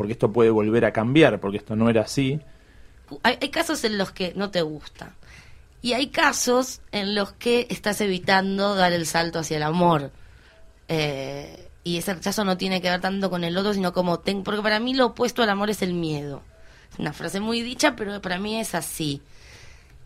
porque 0.00 0.14
esto 0.14 0.32
puede 0.32 0.48
volver 0.48 0.86
a 0.86 0.94
cambiar, 0.94 1.40
porque 1.40 1.58
esto 1.58 1.76
no 1.76 1.90
era 1.90 2.00
así. 2.00 2.40
Hay, 3.22 3.36
casos 3.50 3.84
en 3.84 3.98
los 3.98 4.12
que 4.12 4.32
no 4.34 4.50
te 4.50 4.62
gusta. 4.62 5.14
Y 5.82 5.92
hay 5.92 6.06
casos 6.06 6.80
en 6.90 7.14
los 7.14 7.32
que 7.32 7.66
estás 7.68 8.00
evitando 8.00 8.74
dar 8.76 8.94
el 8.94 9.04
salto 9.04 9.40
hacia 9.40 9.58
el 9.58 9.62
amor. 9.62 10.10
Eh, 10.88 11.68
y 11.84 11.98
ese 11.98 12.14
rechazo 12.14 12.46
no 12.46 12.56
tiene 12.56 12.80
que 12.80 12.88
ver 12.88 13.02
tanto 13.02 13.28
con 13.28 13.44
el 13.44 13.58
otro, 13.58 13.74
sino 13.74 13.92
como... 13.92 14.20
ten- 14.20 14.42
porque 14.42 14.62
para 14.62 14.80
mí 14.80 14.94
lo 14.94 15.08
opuesto 15.08 15.42
al 15.42 15.50
amor 15.50 15.68
es 15.68 15.82
el 15.82 15.92
miedo. 15.92 16.40
Es 16.90 16.98
una 16.98 17.12
frase 17.12 17.40
muy 17.40 17.60
dicha, 17.60 17.94
pero 17.94 18.22
para 18.22 18.38
mí 18.38 18.58
es 18.58 18.74
así. 18.74 19.20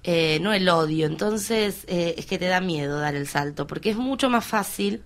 Eh, 0.02 0.40
no 0.40 0.52
el 0.52 0.68
odio. 0.68 1.06
Entonces 1.06 1.84
eh, 1.86 2.16
es 2.18 2.26
que 2.26 2.40
te 2.40 2.46
da 2.46 2.60
miedo 2.60 2.98
dar 2.98 3.14
el 3.14 3.28
salto, 3.28 3.68
porque 3.68 3.90
es 3.90 3.96
mucho 3.96 4.28
más 4.28 4.44
fácil 4.44 5.04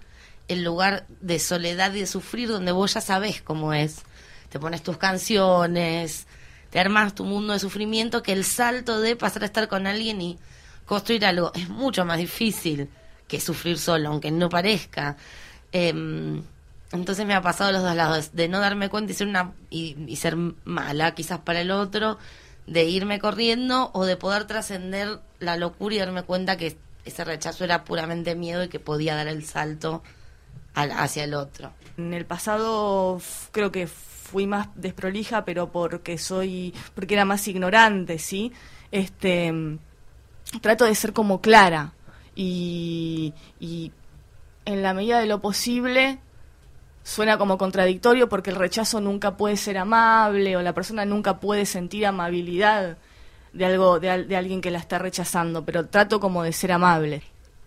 el 0.49 0.65
lugar 0.65 1.05
de 1.21 1.39
soledad 1.41 1.93
y 1.93 2.01
de 2.01 2.07
sufrir 2.07 2.49
donde 2.49 2.73
vos 2.73 2.95
ya 2.95 3.03
sabés 3.03 3.43
cómo 3.43 3.75
es. 3.75 4.01
Te 4.49 4.59
pones 4.59 4.83
tus 4.83 4.97
canciones, 4.97 6.27
te 6.71 6.79
armas 6.81 7.15
tu 7.15 7.25
mundo 7.25 7.53
de 7.53 7.59
sufrimiento, 7.59 8.23
que 8.23 8.33
el 8.33 8.45
salto 8.45 9.01
de 9.01 9.17
pasar 9.17 9.43
a 9.43 9.47
estar 9.47 9.69
con 9.69 9.87
alguien 9.87 10.21
y 10.21 10.39
construir 10.87 11.25
algo 11.27 11.53
es 11.55 11.69
mucho 11.69 12.05
más 12.05 12.19
difícil 12.19 12.89
que 13.27 13.41
sufrir 13.41 13.79
solo, 13.79 14.09
aunque 14.09 14.31
no 14.31 14.49
parezca. 14.49 15.17
Em, 15.73 16.43
entonces 16.93 17.27
me 17.27 17.35
ha 17.35 17.43
pasado 17.43 17.73
los 17.73 17.83
dos 17.83 17.95
lados, 17.95 18.31
de 18.33 18.49
no 18.49 18.61
darme 18.61 18.89
cuenta 18.89 19.13
y 19.13 19.15
ser, 19.15 19.27
una, 19.29 19.53
y, 19.69 20.17
ser 20.17 20.37
mala 20.65 21.15
quizás 21.15 21.41
para 21.41 21.61
el 21.61 21.71
otro, 21.71 22.19
de 22.67 22.85
irme 22.85 23.19
corriendo 23.19 23.91
o 23.93 24.07
de 24.07 24.17
poder 24.17 24.47
trascender 24.47 25.21
la 25.41 25.57
locura 25.57 25.95
y 25.95 25.99
darme 25.99 26.23
cuenta 26.23 26.57
que 26.57 26.79
ese 27.05 27.25
rechazo 27.25 27.65
era 27.65 27.85
puramente 27.85 28.35
miedo 28.35 28.65
y 28.65 28.69
que 28.69 28.81
podía 28.81 29.15
dar 29.15 29.29
el 29.29 29.45
salto 29.45 30.03
al- 30.75 30.93
hacia 30.93 31.25
el 31.25 31.35
otro. 31.35 31.73
En 31.99 32.15
el 32.15 32.25
pasado 32.25 33.21
creo 33.53 33.71
que 33.73 33.89
fui 34.31 34.47
más 34.47 34.69
desprolija, 34.75 35.45
pero 35.45 35.73
porque 35.73 36.19
soy, 36.19 36.75
porque 36.95 37.15
era 37.15 37.25
más 37.25 37.49
ignorante, 37.49 38.19
¿sí? 38.19 38.53
Este, 38.93 39.53
trato 40.61 40.85
de 40.85 40.95
ser 40.95 41.13
como 41.13 41.41
clara 41.41 41.93
y, 42.35 43.33
y 43.59 43.91
en 44.67 44.83
la 44.83 44.93
medida 44.93 45.19
de 45.19 45.27
lo 45.27 45.41
posible 45.41 46.19
suena 47.03 47.39
como 47.39 47.57
contradictorio 47.57 48.29
porque 48.29 48.51
el 48.51 48.57
rechazo 48.57 49.01
nunca 49.01 49.37
puede 49.37 49.57
ser 49.57 49.79
amable 49.79 50.57
o 50.57 50.63
la 50.63 50.75
persona 50.75 51.07
nunca 51.07 51.41
puede 51.41 51.65
sentir 51.65 52.07
amabilidad 52.07 52.99
de 53.55 53.65
algo 53.65 53.99
de, 53.99 54.25
de 54.25 54.37
alguien 54.37 54.61
que 54.61 54.71
la 54.71 54.79
está 54.79 54.99
rechazando, 54.99 55.65
pero 55.65 55.87
trato 55.87 56.21
como 56.21 56.43
de 56.43 56.53
ser 56.53 56.73
amable. 56.73 57.23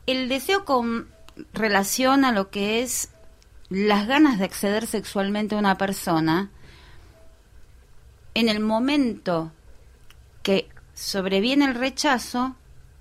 El 0.05 0.29
deseo 0.29 0.63
con 0.63 1.07
relación 1.53 2.23
a 2.23 2.31
lo 2.31 2.51
que 2.51 2.83
es 2.83 3.09
las 3.71 4.05
ganas 4.05 4.37
de 4.37 4.43
acceder 4.43 4.85
sexualmente 4.85 5.55
a 5.55 5.57
una 5.57 5.77
persona, 5.77 6.51
en 8.33 8.49
el 8.49 8.59
momento 8.59 9.53
que 10.43 10.67
sobreviene 10.93 11.65
el 11.65 11.75
rechazo, 11.75 12.57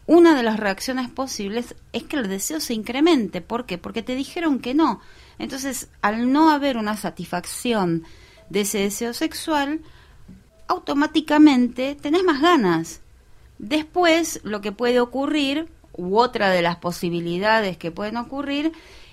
una 0.07 0.37
de 0.37 0.45
las 0.45 0.61
reacciones 0.61 1.11
posibles 1.11 1.75
es 1.93 2.05
que 2.05 2.17
el 2.17 2.29
deseo 2.29 2.61
se 2.61 2.75
incremente. 2.75 3.41
¿Por 3.41 3.67
qué? 3.67 3.79
Porque 3.79 4.05
te 4.05 4.15
dijeron 4.15 4.61
que 4.61 4.75
no. 4.75 5.01
Entonces, 5.41 5.89
al 6.03 6.33
no 6.33 6.51
haber 6.51 6.77
una 6.77 6.97
satisfacción 6.97 8.05
de 8.49 8.61
ese 8.61 8.79
deseo 8.79 9.13
sexual, 9.13 9.81
automáticamente 10.69 11.97
tenés 11.97 12.23
más 12.23 12.41
ganas. 12.41 13.01
Después, 13.59 14.41
lo 14.45 14.61
que 14.61 14.71
puede 14.71 15.01
ocurrir, 15.01 15.69
u 15.95 16.17
otra 16.17 16.51
de 16.51 16.63
las 16.63 16.77
posibilidades 16.77 17.77
que 17.77 17.91
pueden 17.91 18.19
ocurrir, 18.19 18.71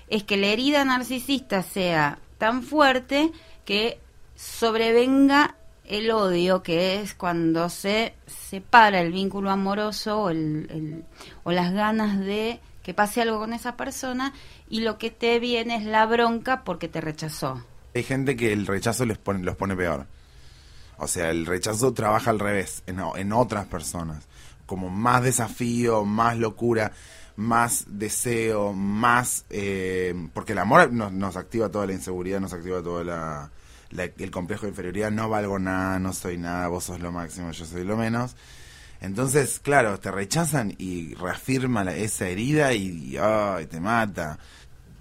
es 0.07 0.23
que 0.23 0.37
la 0.37 0.47
herida 0.47 0.83
narcisista 0.85 1.63
sea 1.63 2.19
tan 2.37 2.63
fuerte 2.63 3.31
que 3.65 3.99
sobrevenga 4.35 5.55
el 5.85 6.11
odio, 6.11 6.63
que 6.63 6.99
es 7.01 7.13
cuando 7.13 7.69
se 7.69 8.13
separa 8.27 8.99
el 9.01 9.11
vínculo 9.11 9.49
amoroso 9.51 10.23
o, 10.23 10.29
el- 10.29 11.03
o 11.43 11.51
las 11.51 11.71
ganas 11.73 12.19
de 12.19 12.59
que 12.83 12.93
pase 12.93 13.21
algo 13.21 13.39
con 13.39 13.53
esa 13.53 13.75
persona 13.77 14.33
y 14.69 14.81
lo 14.81 14.97
que 14.97 15.11
te 15.11 15.39
viene 15.39 15.75
es 15.77 15.83
la 15.85 16.05
bronca 16.05 16.63
porque 16.63 16.87
te 16.87 17.01
rechazó. 17.01 17.63
Hay 17.95 18.03
gente 18.03 18.35
que 18.35 18.53
el 18.53 18.65
rechazo 18.67 19.05
les 19.05 19.17
pone, 19.17 19.43
los 19.43 19.55
pone 19.55 19.75
peor. 19.75 20.05
O 20.97 21.07
sea, 21.07 21.29
el 21.29 21.45
rechazo 21.45 21.93
trabaja 21.93 22.29
al 22.31 22.39
revés, 22.39 22.83
en, 22.87 22.99
en 23.15 23.31
otras 23.33 23.65
personas. 23.65 24.27
Como 24.65 24.89
más 24.89 25.21
desafío, 25.23 26.03
más 26.05 26.37
locura, 26.37 26.91
más 27.37 27.85
deseo, 27.87 28.73
más... 28.73 29.45
eh, 29.49 30.13
porque 30.33 30.51
el 30.51 30.59
amor 30.59 30.91
nos, 30.91 31.37
activa 31.37 31.69
toda 31.69 31.85
la 31.85 31.93
inseguridad, 31.93 32.41
nos 32.41 32.51
activa 32.51 32.81
todo 32.83 33.03
la, 33.03 33.49
el 33.95 34.31
complejo 34.31 34.63
de 34.63 34.69
inferioridad. 34.69 35.11
No 35.11 35.29
valgo 35.29 35.57
nada, 35.57 35.99
no 35.99 36.11
soy 36.11 36.37
nada, 36.37 36.67
vos 36.67 36.83
sos 36.83 36.99
lo 36.99 37.11
máximo, 37.11 37.51
yo 37.51 37.65
soy 37.65 37.85
lo 37.85 37.95
menos. 37.95 38.35
Entonces, 38.99 39.59
claro, 39.59 39.99
te 39.99 40.11
rechazan 40.11 40.73
y 40.77 41.13
reafirma 41.13 41.83
esa 41.91 42.27
herida 42.27 42.73
y, 42.73 43.15
ay, 43.17 43.67
te 43.67 43.79
mata. 43.79 44.39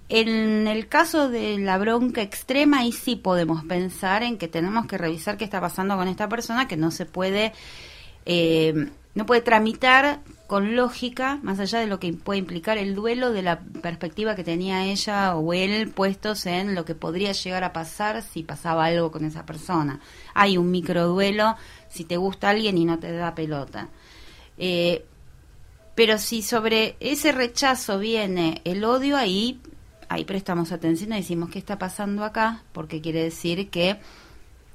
En 0.09 0.68
el 0.68 0.87
caso 0.87 1.29
de 1.29 1.59
la 1.59 1.79
bronca 1.79 2.22
extrema, 2.22 2.81
ahí 2.81 2.92
sí 2.92 3.16
podemos 3.16 3.64
pensar 3.64 4.22
en 4.22 4.38
que 4.38 4.46
tenemos 4.46 4.87
que 4.87 4.99
revisar 4.99 5.37
qué 5.37 5.44
está 5.44 5.61
pasando 5.61 5.96
con 5.96 6.07
esta 6.07 6.29
persona, 6.29 6.68
que 6.68 6.77
no 6.77 6.92
se 6.92 7.07
puede, 7.07 7.53
eh, 8.25 8.88
no 9.16 9.24
puede 9.24 9.40
tramitar 9.40 10.20
con 10.46 10.76
lógica, 10.76 11.40
más 11.42 11.59
allá 11.59 11.81
de 11.81 11.87
lo 11.87 11.98
que 11.98 12.12
puede 12.12 12.38
implicar 12.38 12.76
el 12.76 12.94
duelo 12.94 13.33
de 13.33 13.40
la 13.40 13.61
perspectiva 13.61 14.37
que 14.37 14.44
tenía 14.44 14.85
ella 14.85 15.35
o 15.35 15.55
él 15.55 15.88
puestos 15.88 16.44
en 16.44 16.74
lo 16.74 16.85
que 16.85 16.94
podría 16.94 17.33
llegar 17.33 17.64
a 17.64 17.72
pasar 17.72 18.22
si 18.22 18.42
pasaba 18.42 18.85
algo 18.85 19.11
con 19.11 19.24
esa 19.24 19.46
persona. 19.46 20.00
Hay 20.35 20.59
un 20.59 20.70
microduelo 20.70 21.57
si 21.88 22.05
te 22.05 22.18
gusta 22.18 22.50
alguien 22.50 22.76
y 22.76 22.85
no 22.85 22.98
te 22.98 23.11
da 23.11 23.35
pelota. 23.35 23.88
Eh, 24.59 25.07
pero 25.94 26.18
si 26.18 26.42
sobre 26.42 26.96
ese 27.00 27.33
rechazo 27.33 27.98
viene 27.98 28.61
el 28.64 28.85
odio, 28.85 29.16
ahí, 29.16 29.62
ahí 30.11 30.26
prestamos 30.26 30.72
atención 30.72 31.14
y 31.14 31.16
decimos 31.16 31.48
qué 31.48 31.59
está 31.59 31.79
pasando 31.79 32.22
acá, 32.22 32.64
porque 32.74 33.00
quiere 33.00 33.22
decir 33.22 33.70
que 33.70 33.96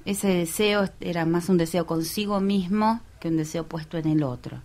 ese 0.04 0.30
deseo 0.30 0.90
era 1.00 1.28
más 1.28 1.48
un 1.48 1.60
deseo 1.60 1.86
consigo 1.86 2.40
mismo 2.40 3.02
que 3.22 3.30
un 3.30 3.38
deseo 3.38 3.66
puesto 3.66 3.98
en 3.98 4.08
el 4.08 4.24
otro. 4.24 4.58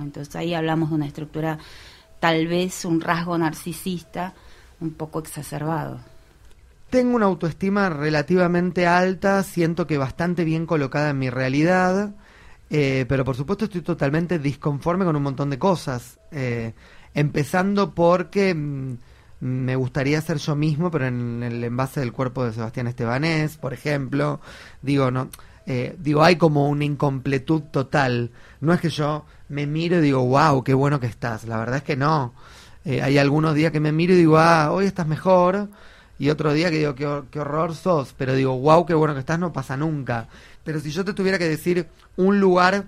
Entonces 0.00 0.34
ahí 0.34 0.54
hablamos 0.54 0.88
de 0.88 0.96
una 0.96 1.06
estructura, 1.06 1.58
tal 2.18 2.48
vez 2.48 2.84
un 2.84 3.00
rasgo 3.00 3.36
narcisista 3.38 4.32
un 4.80 4.92
poco 4.94 5.20
exacerbado. 5.20 6.00
Tengo 6.90 7.16
una 7.16 7.26
autoestima 7.26 7.88
relativamente 7.88 8.86
alta, 8.86 9.42
siento 9.42 9.86
que 9.86 9.98
bastante 9.98 10.44
bien 10.44 10.66
colocada 10.66 11.10
en 11.10 11.18
mi 11.18 11.30
realidad, 11.30 12.14
eh, 12.70 13.06
pero 13.08 13.24
por 13.24 13.36
supuesto 13.36 13.66
estoy 13.66 13.82
totalmente 13.82 14.38
disconforme 14.38 15.04
con 15.04 15.14
un 15.14 15.22
montón 15.22 15.50
de 15.50 15.58
cosas. 15.58 16.18
eh, 16.32 16.72
empezando 17.14 17.94
porque 17.94 18.54
mm, 18.54 18.94
me 19.40 19.76
gustaría 19.76 20.20
ser 20.20 20.38
yo 20.38 20.54
mismo, 20.54 20.90
pero 20.90 21.06
en 21.06 21.42
el 21.42 21.62
envase 21.64 22.00
del 22.00 22.12
cuerpo 22.12 22.44
de 22.44 22.52
Sebastián 22.52 22.86
Estebanés, 22.86 23.58
por 23.58 23.72
ejemplo. 23.74 24.40
Digo, 24.82 25.10
no. 25.10 25.28
Eh, 25.66 25.96
digo, 25.98 26.22
hay 26.22 26.36
como 26.36 26.68
una 26.68 26.84
incompletud 26.84 27.62
total. 27.70 28.30
No 28.60 28.72
es 28.72 28.80
que 28.80 28.90
yo 28.90 29.24
me 29.48 29.66
miro 29.66 29.98
y 29.98 30.00
digo, 30.00 30.24
wow, 30.26 30.62
qué 30.64 30.74
bueno 30.74 31.00
que 31.00 31.06
estás. 31.06 31.44
La 31.44 31.58
verdad 31.58 31.76
es 31.78 31.82
que 31.82 31.96
no. 31.96 32.34
Eh, 32.84 33.00
hay 33.02 33.18
algunos 33.18 33.54
días 33.54 33.72
que 33.72 33.80
me 33.80 33.92
miro 33.92 34.12
y 34.14 34.16
digo, 34.16 34.38
ah, 34.38 34.70
hoy 34.72 34.86
estás 34.86 35.06
mejor. 35.06 35.68
Y 36.18 36.30
otro 36.30 36.52
día 36.52 36.70
que 36.70 36.78
digo, 36.78 36.94
qué, 36.94 37.06
hor- 37.06 37.26
qué 37.30 37.40
horror 37.40 37.74
sos. 37.74 38.14
Pero 38.16 38.34
digo, 38.34 38.58
wow, 38.58 38.86
qué 38.86 38.94
bueno 38.94 39.14
que 39.14 39.20
estás, 39.20 39.38
no 39.38 39.52
pasa 39.52 39.76
nunca. 39.76 40.28
Pero 40.64 40.80
si 40.80 40.90
yo 40.90 41.04
te 41.04 41.14
tuviera 41.14 41.38
que 41.38 41.48
decir 41.48 41.88
un 42.16 42.40
lugar 42.40 42.84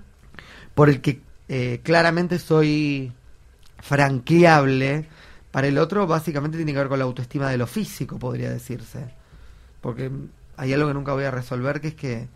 por 0.74 0.88
el 0.88 1.00
que 1.00 1.20
eh, 1.48 1.80
claramente 1.82 2.38
soy 2.38 3.12
franqueable, 3.80 5.06
para 5.50 5.66
el 5.68 5.78
otro 5.78 6.06
básicamente 6.06 6.56
tiene 6.56 6.72
que 6.72 6.78
ver 6.78 6.88
con 6.88 6.98
la 6.98 7.04
autoestima 7.04 7.48
de 7.50 7.58
lo 7.58 7.66
físico, 7.66 8.18
podría 8.18 8.50
decirse. 8.50 9.06
Porque 9.80 10.10
hay 10.56 10.72
algo 10.72 10.88
que 10.88 10.94
nunca 10.94 11.12
voy 11.12 11.24
a 11.24 11.30
resolver, 11.30 11.80
que 11.80 11.88
es 11.88 11.94
que 11.94 12.28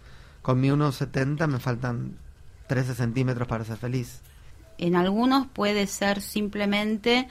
con 0.48 0.62
mi 0.62 0.70
1,70 0.70 1.46
me 1.46 1.58
faltan 1.58 2.16
13 2.68 2.94
centímetros 2.94 3.46
para 3.46 3.66
ser 3.66 3.76
feliz. 3.76 4.22
En 4.78 4.96
algunos 4.96 5.46
puede 5.46 5.86
ser 5.86 6.22
simplemente 6.22 7.28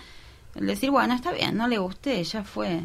decir, 0.53 0.91
bueno, 0.91 1.15
está 1.15 1.31
bien, 1.31 1.57
no 1.57 1.67
le 1.67 1.79
gusté, 1.79 2.23
ya 2.23 2.43
fue. 2.43 2.83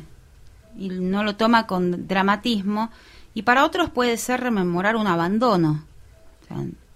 Y 0.74 0.88
no 0.88 1.22
lo 1.22 1.36
toma 1.36 1.66
con 1.66 2.08
dramatismo. 2.08 2.90
Y 3.34 3.42
para 3.42 3.62
otros 3.62 3.90
puede 3.90 4.16
ser 4.16 4.40
rememorar 4.40 4.96
un 4.96 5.06
abandono. 5.06 5.84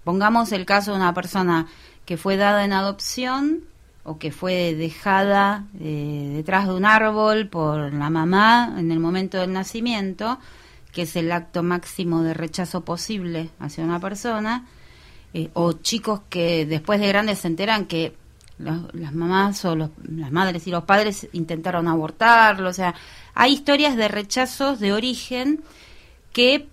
Pongamos 0.03 0.51
el 0.51 0.65
caso 0.65 0.89
de 0.89 0.97
una 0.97 1.13
persona 1.13 1.67
que 2.05 2.17
fue 2.17 2.37
dada 2.37 2.65
en 2.65 2.73
adopción 2.73 3.59
o 4.03 4.17
que 4.17 4.31
fue 4.31 4.73
dejada 4.73 5.67
eh, 5.79 6.31
detrás 6.37 6.65
de 6.65 6.73
un 6.73 6.85
árbol 6.85 7.49
por 7.49 7.93
la 7.93 8.09
mamá 8.09 8.73
en 8.79 8.89
el 8.89 8.99
momento 8.99 9.37
del 9.37 9.53
nacimiento, 9.53 10.39
que 10.91 11.03
es 11.03 11.15
el 11.15 11.31
acto 11.31 11.63
máximo 11.63 12.23
de 12.23 12.33
rechazo 12.33 12.81
posible 12.81 13.49
hacia 13.59 13.83
una 13.83 13.99
persona, 13.99 14.65
eh, 15.33 15.49
o 15.53 15.73
chicos 15.73 16.21
que 16.29 16.65
después 16.65 16.99
de 16.99 17.07
grandes 17.07 17.39
se 17.39 17.47
enteran 17.47 17.85
que 17.85 18.15
los- 18.57 18.93
las 18.93 19.13
mamás 19.13 19.63
o 19.65 19.75
los- 19.75 19.91
las 20.09 20.31
madres 20.31 20.65
y 20.65 20.71
los 20.71 20.83
padres 20.85 21.27
intentaron 21.33 21.87
abortarlo, 21.87 22.69
o 22.69 22.73
sea, 22.73 22.95
hay 23.35 23.53
historias 23.53 23.95
de 23.95 24.07
rechazos 24.07 24.79
de 24.79 24.93
origen 24.93 25.61
que 26.33 26.67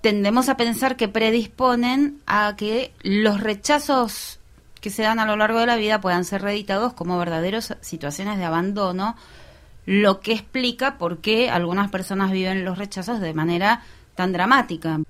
tendemos 0.00 0.48
a 0.48 0.56
pensar 0.56 0.96
que 0.96 1.08
predisponen 1.08 2.20
a 2.26 2.54
que 2.56 2.92
los 3.02 3.40
rechazos 3.40 4.38
que 4.80 4.90
se 4.90 5.02
dan 5.02 5.18
a 5.18 5.26
lo 5.26 5.36
largo 5.36 5.58
de 5.58 5.66
la 5.66 5.76
vida 5.76 6.00
puedan 6.00 6.24
ser 6.24 6.42
reeditados 6.42 6.92
como 6.94 7.18
verdaderas 7.18 7.76
situaciones 7.80 8.38
de 8.38 8.44
abandono, 8.44 9.16
lo 9.90 10.20
que 10.20 10.32
explica 10.34 10.98
por 10.98 11.16
qué 11.18 11.48
algunas 11.48 11.90
personas 11.90 12.30
viven 12.30 12.62
los 12.62 12.76
rechazos 12.76 13.20
de 13.20 13.32
manera 13.32 13.82
tan 14.14 14.34
dramática. 14.34 15.00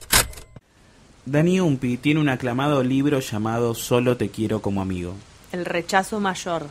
Dani 1.27 1.59
Umpi 1.61 1.97
tiene 1.97 2.21
un 2.21 2.29
aclamado 2.29 2.85
libro 2.85 3.19
llamado 3.19 3.75
Solo 3.75 4.17
te 4.17 4.29
quiero 4.29 4.63
como 4.63 4.81
amigo. 4.81 5.15
El 5.51 5.65
rechazo 5.65 6.21
mayor. 6.21 6.67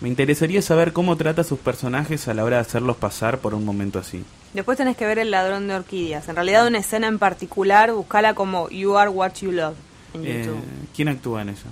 Me 0.00 0.08
interesaría 0.08 0.62
saber 0.62 0.92
cómo 0.92 1.16
trata 1.16 1.42
a 1.42 1.44
sus 1.44 1.60
personajes 1.60 2.26
a 2.26 2.34
la 2.34 2.42
hora 2.44 2.56
de 2.56 2.62
hacerlos 2.62 2.96
pasar 2.96 3.38
por 3.38 3.54
un 3.54 3.64
momento 3.64 4.00
así. 4.00 4.24
Después 4.52 4.76
tenés 4.76 4.96
que 4.96 5.06
ver 5.06 5.20
El 5.20 5.30
ladrón 5.30 5.68
de 5.68 5.76
orquídeas. 5.76 6.28
En 6.28 6.34
realidad 6.34 6.66
una 6.66 6.78
escena 6.78 7.06
en 7.06 7.20
particular, 7.20 7.92
buscala 7.92 8.34
como 8.34 8.68
You 8.68 8.96
Are 8.98 9.08
What 9.10 9.34
You 9.42 9.52
Love 9.52 9.76
en 10.14 10.26
Eh, 10.26 10.38
YouTube. 10.44 10.60
¿Quién 10.96 11.06
actúa 11.06 11.42
en 11.42 11.50
eso? 11.50 11.66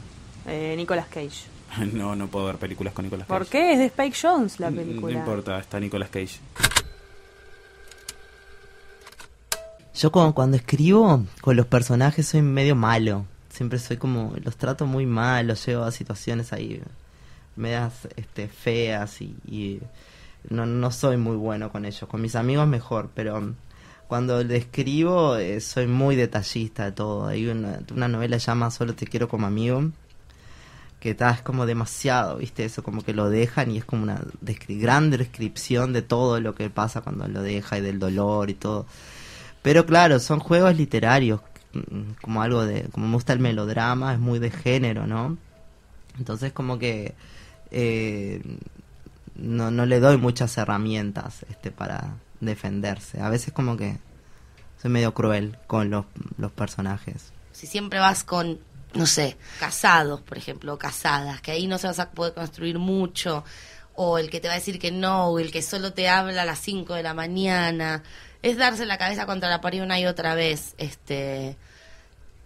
Eh, 0.46 0.74
Nicolas 0.76 1.06
Cage. 1.08 1.46
No, 1.92 2.16
no 2.16 2.26
puedo 2.28 2.46
ver 2.46 2.56
películas 2.56 2.92
con 2.94 3.04
Nicolas 3.04 3.26
Cage. 3.26 3.38
¿Por 3.38 3.48
qué? 3.48 3.72
Es 3.72 3.78
de 3.78 3.84
Spike 3.86 4.16
Jones 4.20 4.60
la 4.60 4.70
No 4.70 4.76
película. 4.76 5.18
importa, 5.18 5.58
está 5.58 5.80
Nicolas 5.80 6.08
Cage. 6.10 6.38
Yo 9.94 10.10
como 10.10 10.34
cuando 10.34 10.56
escribo 10.56 11.24
con 11.40 11.56
los 11.56 11.66
personajes 11.66 12.26
soy 12.26 12.42
medio 12.42 12.74
malo. 12.74 13.26
Siempre 13.50 13.78
soy 13.78 13.96
como, 13.96 14.32
los 14.42 14.56
trato 14.56 14.86
muy 14.86 15.06
mal, 15.06 15.48
los 15.48 15.64
llevo 15.66 15.84
a 15.84 15.90
situaciones 15.90 16.52
ahí 16.52 16.80
medias 17.56 18.08
este, 18.16 18.48
feas 18.48 19.20
y, 19.20 19.36
y 19.46 19.80
no, 20.48 20.64
no 20.64 20.90
soy 20.90 21.16
muy 21.16 21.36
bueno 21.36 21.70
con 21.70 21.84
ellos. 21.84 22.08
Con 22.08 22.22
mis 22.22 22.36
amigos 22.36 22.66
mejor, 22.66 23.10
pero 23.14 23.54
cuando 24.08 24.42
le 24.42 24.56
escribo 24.56 25.36
eh, 25.36 25.60
soy 25.60 25.86
muy 25.86 26.16
detallista 26.16 26.84
de 26.86 26.92
todo. 26.92 27.26
Hay 27.26 27.48
una, 27.48 27.80
una 27.92 28.08
novela 28.08 28.38
que 28.38 28.44
llama 28.44 28.70
Solo 28.70 28.94
te 28.94 29.06
quiero 29.06 29.28
como 29.28 29.46
amigo 29.46 29.90
que 31.00 31.10
está 31.10 31.30
es 31.30 31.40
como 31.42 31.66
demasiado, 31.66 32.36
¿viste? 32.36 32.64
Eso 32.64 32.82
como 32.82 33.02
que 33.02 33.14
lo 33.14 33.30
dejan 33.30 33.70
y 33.70 33.78
es 33.78 33.84
como 33.84 34.02
una 34.02 34.20
descri- 34.44 34.78
gran 34.78 35.10
descripción 35.10 35.92
de 35.94 36.02
todo 36.02 36.40
lo 36.40 36.54
que 36.54 36.68
pasa 36.70 37.00
cuando 37.00 37.26
lo 37.26 37.42
deja 37.42 37.78
y 37.78 37.80
del 37.80 37.98
dolor 37.98 38.50
y 38.50 38.54
todo. 38.54 38.86
Pero 39.62 39.86
claro, 39.86 40.20
son 40.20 40.40
juegos 40.40 40.76
literarios, 40.76 41.40
mm, 41.72 42.12
como 42.22 42.42
algo 42.42 42.64
de, 42.66 42.84
como 42.92 43.08
me 43.08 43.14
gusta 43.14 43.32
el 43.32 43.40
melodrama, 43.40 44.12
es 44.12 44.18
muy 44.20 44.38
de 44.38 44.50
género, 44.50 45.06
¿no? 45.06 45.38
Entonces 46.18 46.52
como 46.52 46.78
que 46.78 47.14
eh, 47.70 48.42
no, 49.36 49.70
no 49.70 49.86
le 49.86 50.00
doy 50.00 50.18
muchas 50.18 50.56
herramientas 50.58 51.46
este 51.48 51.70
para 51.70 52.14
defenderse. 52.40 53.20
A 53.20 53.30
veces 53.30 53.52
como 53.54 53.76
que 53.76 53.96
soy 54.82 54.90
medio 54.90 55.14
cruel 55.14 55.56
con 55.66 55.88
los, 55.90 56.04
los 56.36 56.52
personajes. 56.52 57.32
Si 57.52 57.66
siempre 57.66 57.98
vas 58.00 58.24
con, 58.24 58.58
no 58.94 59.06
sé, 59.06 59.36
casados, 59.58 60.20
por 60.20 60.38
ejemplo, 60.38 60.74
o 60.74 60.78
casadas, 60.78 61.40
que 61.40 61.52
ahí 61.52 61.66
no 61.66 61.78
se 61.78 61.86
vas 61.86 61.98
a 61.98 62.10
poder 62.10 62.34
construir 62.34 62.78
mucho, 62.78 63.44
o 63.94 64.18
el 64.18 64.30
que 64.30 64.40
te 64.40 64.48
va 64.48 64.54
a 64.54 64.58
decir 64.58 64.78
que 64.78 64.90
no, 64.90 65.26
o 65.28 65.38
el 65.38 65.52
que 65.52 65.62
solo 65.62 65.92
te 65.92 66.08
habla 66.08 66.42
a 66.42 66.46
las 66.46 66.58
5 66.60 66.94
de 66.94 67.02
la 67.02 67.14
mañana, 67.14 68.02
es 68.42 68.56
darse 68.56 68.86
la 68.86 68.98
cabeza 68.98 69.26
contra 69.26 69.48
la 69.48 69.60
pared 69.60 69.82
una 69.82 69.98
y 70.00 70.06
otra 70.06 70.34
vez, 70.34 70.74
este... 70.78 71.56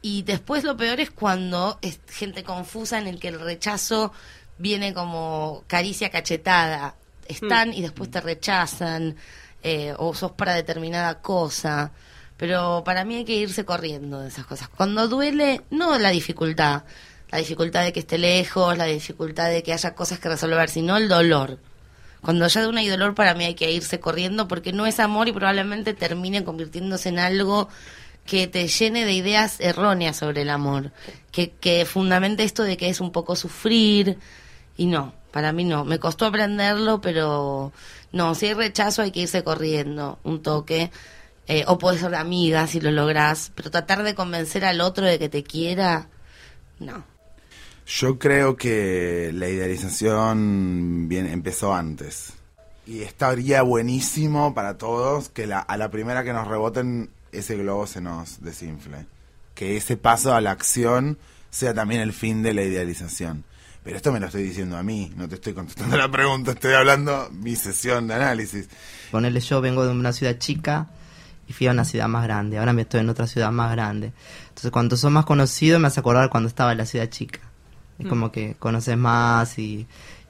Y 0.02 0.20
después 0.22 0.64
lo 0.64 0.76
peor 0.76 1.00
es 1.00 1.10
cuando 1.10 1.78
es 1.80 1.98
gente 2.06 2.44
confusa 2.44 2.98
en 2.98 3.06
el 3.06 3.18
que 3.18 3.28
el 3.28 3.40
rechazo 3.40 4.12
viene 4.58 4.92
como 4.92 5.64
caricia 5.66 6.10
cachetada. 6.10 6.94
Están 7.26 7.72
y 7.72 7.80
después 7.80 8.10
te 8.10 8.20
rechazan, 8.20 9.16
eh, 9.62 9.94
o 9.96 10.14
sos 10.14 10.32
para 10.32 10.52
determinada 10.52 11.22
cosa. 11.22 11.92
Pero 12.36 12.82
para 12.84 13.04
mí 13.04 13.16
hay 13.16 13.24
que 13.24 13.36
irse 13.36 13.64
corriendo 13.64 14.20
de 14.20 14.28
esas 14.28 14.46
cosas. 14.46 14.68
Cuando 14.68 15.08
duele, 15.08 15.62
no 15.70 15.98
la 15.98 16.10
dificultad, 16.10 16.82
la 17.30 17.38
dificultad 17.38 17.84
de 17.84 17.92
que 17.92 18.00
esté 18.00 18.18
lejos, 18.18 18.76
la 18.76 18.84
dificultad 18.84 19.48
de 19.48 19.62
que 19.62 19.72
haya 19.72 19.94
cosas 19.94 20.18
que 20.18 20.28
resolver, 20.28 20.68
sino 20.68 20.96
el 20.96 21.08
dolor. 21.08 21.58
Cuando 22.20 22.46
ya 22.46 22.66
una 22.68 22.80
hay 22.80 22.88
dolor, 22.88 23.14
para 23.14 23.34
mí 23.34 23.44
hay 23.44 23.54
que 23.54 23.70
irse 23.70 24.00
corriendo 24.00 24.48
porque 24.48 24.72
no 24.72 24.86
es 24.86 24.98
amor 24.98 25.28
y 25.28 25.32
probablemente 25.32 25.94
termine 25.94 26.42
convirtiéndose 26.42 27.10
en 27.10 27.18
algo 27.18 27.68
que 28.24 28.46
te 28.46 28.66
llene 28.66 29.04
de 29.04 29.12
ideas 29.12 29.60
erróneas 29.60 30.16
sobre 30.16 30.42
el 30.42 30.50
amor, 30.50 30.92
que, 31.30 31.50
que 31.50 31.84
fundamente 31.84 32.42
esto 32.42 32.62
de 32.62 32.76
que 32.76 32.88
es 32.88 33.00
un 33.00 33.12
poco 33.12 33.36
sufrir, 33.36 34.18
y 34.76 34.86
no, 34.86 35.14
para 35.30 35.52
mí 35.52 35.64
no, 35.64 35.84
me 35.84 35.98
costó 35.98 36.26
aprenderlo, 36.26 37.00
pero 37.00 37.72
no, 38.12 38.34
si 38.34 38.46
hay 38.46 38.54
rechazo 38.54 39.02
hay 39.02 39.10
que 39.10 39.20
irse 39.20 39.44
corriendo, 39.44 40.18
un 40.24 40.42
toque, 40.42 40.90
eh, 41.46 41.64
o 41.66 41.78
puedes 41.78 42.00
ser 42.00 42.14
amiga 42.14 42.66
si 42.66 42.80
lo 42.80 42.90
lográs, 42.90 43.52
pero 43.54 43.70
tratar 43.70 44.02
de 44.02 44.14
convencer 44.14 44.64
al 44.64 44.80
otro 44.80 45.04
de 45.04 45.18
que 45.18 45.28
te 45.28 45.42
quiera, 45.42 46.08
no. 46.78 47.04
Yo 47.86 48.18
creo 48.18 48.56
que 48.56 49.30
la 49.34 49.48
idealización 49.48 51.06
bien, 51.08 51.26
empezó 51.26 51.74
antes. 51.74 52.32
Y 52.86 53.02
estaría 53.02 53.62
buenísimo 53.62 54.54
para 54.54 54.78
todos 54.78 55.28
que 55.28 55.46
la, 55.46 55.58
a 55.58 55.76
la 55.76 55.90
primera 55.90 56.24
que 56.24 56.32
nos 56.32 56.48
reboten 56.48 57.10
ese 57.32 57.56
globo 57.56 57.86
se 57.86 58.00
nos 58.00 58.42
desinfle. 58.42 59.06
Que 59.54 59.76
ese 59.76 59.96
paso 59.96 60.34
a 60.34 60.40
la 60.40 60.50
acción 60.50 61.18
sea 61.50 61.74
también 61.74 62.00
el 62.00 62.12
fin 62.12 62.42
de 62.42 62.54
la 62.54 62.62
idealización. 62.62 63.44
Pero 63.84 63.98
esto 63.98 64.12
me 64.12 64.20
lo 64.20 64.26
estoy 64.26 64.44
diciendo 64.44 64.78
a 64.78 64.82
mí, 64.82 65.12
no 65.14 65.28
te 65.28 65.34
estoy 65.34 65.52
contestando 65.52 65.98
la 65.98 66.10
pregunta, 66.10 66.52
estoy 66.52 66.72
hablando 66.72 67.28
mi 67.32 67.54
sesión 67.54 68.08
de 68.08 68.14
análisis. 68.14 68.66
Ponerle 69.10 69.40
yo 69.40 69.60
vengo 69.60 69.84
de 69.84 69.90
una 69.90 70.14
ciudad 70.14 70.38
chica 70.38 70.88
y 71.48 71.52
fui 71.52 71.66
a 71.66 71.72
una 71.72 71.84
ciudad 71.84 72.08
más 72.08 72.24
grande. 72.24 72.58
Ahora 72.58 72.72
me 72.72 72.82
estoy 72.82 73.00
en 73.00 73.08
otra 73.08 73.26
ciudad 73.26 73.50
más 73.52 73.70
grande. 73.72 74.12
Entonces, 74.48 74.70
cuando 74.70 74.96
sos 74.96 75.10
más 75.10 75.24
conocido, 75.24 75.78
me 75.78 75.88
hace 75.88 76.00
acordar 76.00 76.30
cuando 76.30 76.48
estaba 76.48 76.72
en 76.72 76.78
la 76.78 76.86
ciudad 76.86 77.08
chica. 77.08 77.40
Es 77.98 78.06
Mm. 78.06 78.08
como 78.08 78.32
que 78.32 78.54
conoces 78.58 78.96
más 78.96 79.58
y, 79.58 79.86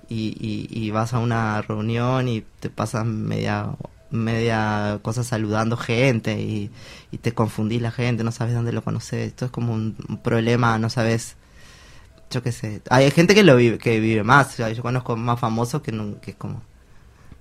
y, 0.09 0.37
y- 0.38 0.68
y 0.70 0.90
vas 0.90 1.14
a 1.14 1.18
una 1.18 1.62
reunión 1.62 2.29
y 2.29 2.42
te 2.61 2.68
pasas 2.70 3.05
media 3.07 3.68
media 4.11 5.00
cosa 5.03 5.24
saludando 5.24 5.77
gente 5.77 6.40
y, 6.40 6.70
y 7.11 7.18
te 7.18 7.33
confundís 7.33 7.83
la 7.83 7.90
gente, 7.90 8.22
no 8.22 8.31
sabes 8.31 8.55
dónde 8.55 8.72
lo 8.72 8.83
conoces. 8.85 9.27
Esto 9.29 9.46
es 9.46 9.50
como 9.50 9.72
un, 9.74 9.96
un 10.09 10.18
problema, 10.18 10.79
no 10.79 10.88
sabes 10.88 11.37
yo 12.31 12.42
qué 12.42 12.53
sé. 12.53 12.81
Hay 12.90 13.11
gente 13.11 13.35
que 13.35 13.42
lo 13.44 13.57
vive, 13.57 13.79
que 13.79 13.98
vive 14.00 14.22
más. 14.24 14.48
O 14.48 14.57
sea, 14.57 14.70
yo 14.70 14.83
conozco 14.83 15.16
más 15.16 15.38
famosos 15.40 15.83
que, 15.83 15.90
no- 15.92 16.20
que 16.20 16.33
es 16.33 16.37
como, 16.37 16.62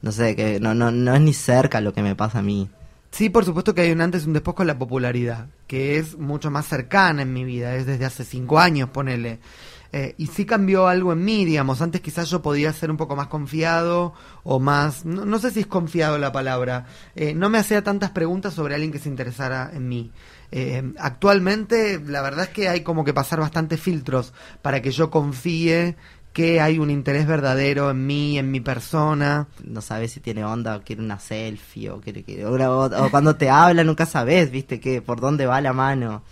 no 0.01 0.11
sé, 0.11 0.35
que 0.35 0.59
no, 0.59 0.73
no, 0.73 0.89
no 0.91 1.13
es 1.15 1.21
ni 1.21 1.33
cerca 1.33 1.79
lo 1.81 1.93
que 1.93 2.01
me 2.03 2.15
pasa 2.15 2.39
a 2.39 2.43
mí. 2.43 2.69
Sí, 3.13 3.29
por 3.29 3.45
supuesto 3.45 3.75
que 3.75 3.81
hay 3.81 3.91
un 3.91 4.01
antes 4.01 4.23
y 4.23 4.27
un 4.27 4.33
después 4.33 4.55
con 4.55 4.65
la 4.65 4.79
popularidad, 4.79 5.45
que 5.67 5.99
es 5.99 6.17
mucho 6.17 6.49
más 6.49 6.65
cercana 6.65 7.21
en 7.21 7.31
mi 7.31 7.43
vida, 7.43 7.75
es 7.75 7.85
desde 7.85 8.05
hace 8.05 8.23
cinco 8.23 8.57
años, 8.57 8.89
ponele. 8.89 9.39
Eh, 9.91 10.15
y 10.17 10.25
sí 10.25 10.45
cambió 10.47 10.87
algo 10.87 11.13
en 11.13 11.23
mí, 11.23 11.45
digamos, 11.45 11.79
antes 11.83 12.01
quizás 12.01 12.31
yo 12.31 12.41
podía 12.41 12.73
ser 12.73 12.89
un 12.89 12.97
poco 12.97 13.15
más 13.15 13.27
confiado 13.27 14.15
o 14.41 14.59
más, 14.59 15.05
no, 15.05 15.25
no 15.25 15.37
sé 15.37 15.51
si 15.51 15.59
es 15.59 15.67
confiado 15.67 16.17
la 16.17 16.31
palabra, 16.31 16.87
eh, 17.15 17.35
no 17.35 17.51
me 17.51 17.59
hacía 17.59 17.83
tantas 17.83 18.09
preguntas 18.09 18.55
sobre 18.55 18.73
alguien 18.73 18.91
que 18.91 18.97
se 18.97 19.09
interesara 19.09 19.69
en 19.71 19.87
mí. 19.87 20.11
Eh, 20.49 20.81
actualmente 20.97 22.01
la 22.03 22.23
verdad 22.23 22.45
es 22.45 22.49
que 22.49 22.67
hay 22.67 22.81
como 22.81 23.05
que 23.05 23.13
pasar 23.13 23.39
bastantes 23.39 23.79
filtros 23.79 24.33
para 24.63 24.81
que 24.81 24.89
yo 24.89 25.11
confíe 25.11 25.97
que 26.33 26.59
hay 26.59 26.79
un 26.79 26.89
interés 26.89 27.27
verdadero 27.27 27.91
en 27.91 28.05
mí, 28.05 28.37
en 28.39 28.51
mi 28.51 28.59
persona. 28.59 29.47
No 29.63 29.81
sabes 29.81 30.11
si 30.11 30.19
tiene 30.19 30.43
onda 30.43 30.77
o 30.77 30.81
quiere 30.81 31.01
una 31.01 31.19
selfie 31.19 31.91
o 31.91 32.01
quiere 32.01 32.23
o, 32.65 33.09
cuando 33.11 33.35
te 33.35 33.49
habla 33.49 33.83
nunca 33.83 34.05
sabes, 34.05 34.51
viste 34.51 34.79
que 34.79 35.01
por 35.01 35.21
dónde 35.21 35.45
va 35.45 35.61
la 35.61 35.73
mano. 35.73 36.23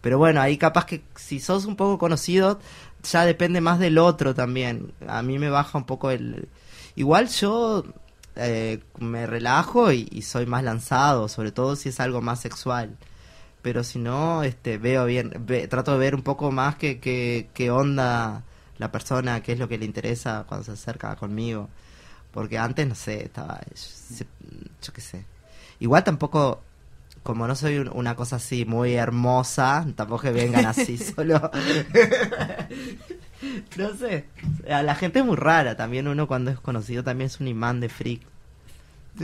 Pero 0.00 0.18
bueno, 0.18 0.40
ahí 0.40 0.56
capaz 0.56 0.86
que 0.86 1.02
si 1.14 1.38
sos 1.38 1.66
un 1.66 1.76
poco 1.76 1.98
conocido 1.98 2.58
ya 3.04 3.24
depende 3.24 3.60
más 3.60 3.78
del 3.78 3.98
otro 3.98 4.34
también. 4.34 4.92
A 5.06 5.22
mí 5.22 5.38
me 5.38 5.50
baja 5.50 5.78
un 5.78 5.84
poco 5.84 6.10
el 6.10 6.48
igual 6.96 7.28
yo 7.28 7.84
eh, 8.36 8.80
me 8.98 9.26
relajo 9.26 9.92
y, 9.92 10.22
soy 10.22 10.46
más 10.46 10.64
lanzado, 10.64 11.28
sobre 11.28 11.52
todo 11.52 11.76
si 11.76 11.90
es 11.90 12.00
algo 12.00 12.22
más 12.22 12.40
sexual. 12.40 12.96
Pero 13.62 13.84
si 13.84 13.98
no, 13.98 14.42
este, 14.42 14.78
veo 14.78 15.04
bien, 15.06 15.30
trato 15.68 15.92
de 15.92 15.98
ver 15.98 16.14
un 16.14 16.22
poco 16.22 16.50
más 16.50 16.76
que, 16.76 16.98
que, 17.00 17.70
onda 17.70 18.44
la 18.78 18.92
persona, 18.92 19.42
qué 19.42 19.52
es 19.52 19.58
lo 19.58 19.68
que 19.68 19.78
le 19.78 19.84
interesa 19.84 20.44
cuando 20.48 20.64
se 20.64 20.72
acerca 20.72 21.16
conmigo. 21.16 21.68
Porque 22.32 22.58
antes, 22.58 22.86
no 22.86 22.94
sé, 22.94 23.24
estaba, 23.24 23.60
yo, 23.66 24.92
qué 24.92 25.00
sé. 25.00 25.24
Igual 25.80 26.04
tampoco, 26.04 26.62
como 27.22 27.46
no 27.46 27.54
soy 27.54 27.78
una 27.78 28.16
cosa 28.16 28.36
así 28.36 28.64
muy 28.64 28.94
hermosa, 28.94 29.86
tampoco 29.94 30.22
que 30.22 30.32
vengan 30.32 30.66
así 30.66 30.98
solo. 30.98 31.38
no 33.76 33.96
sé, 33.96 34.26
la 34.66 34.94
gente 34.94 35.18
es 35.18 35.24
muy 35.24 35.36
rara, 35.36 35.76
también 35.76 36.08
uno 36.08 36.26
cuando 36.26 36.50
es 36.50 36.60
conocido 36.60 37.04
también 37.04 37.26
es 37.26 37.40
un 37.40 37.48
imán 37.48 37.80
de 37.80 37.88
freak 37.88 38.22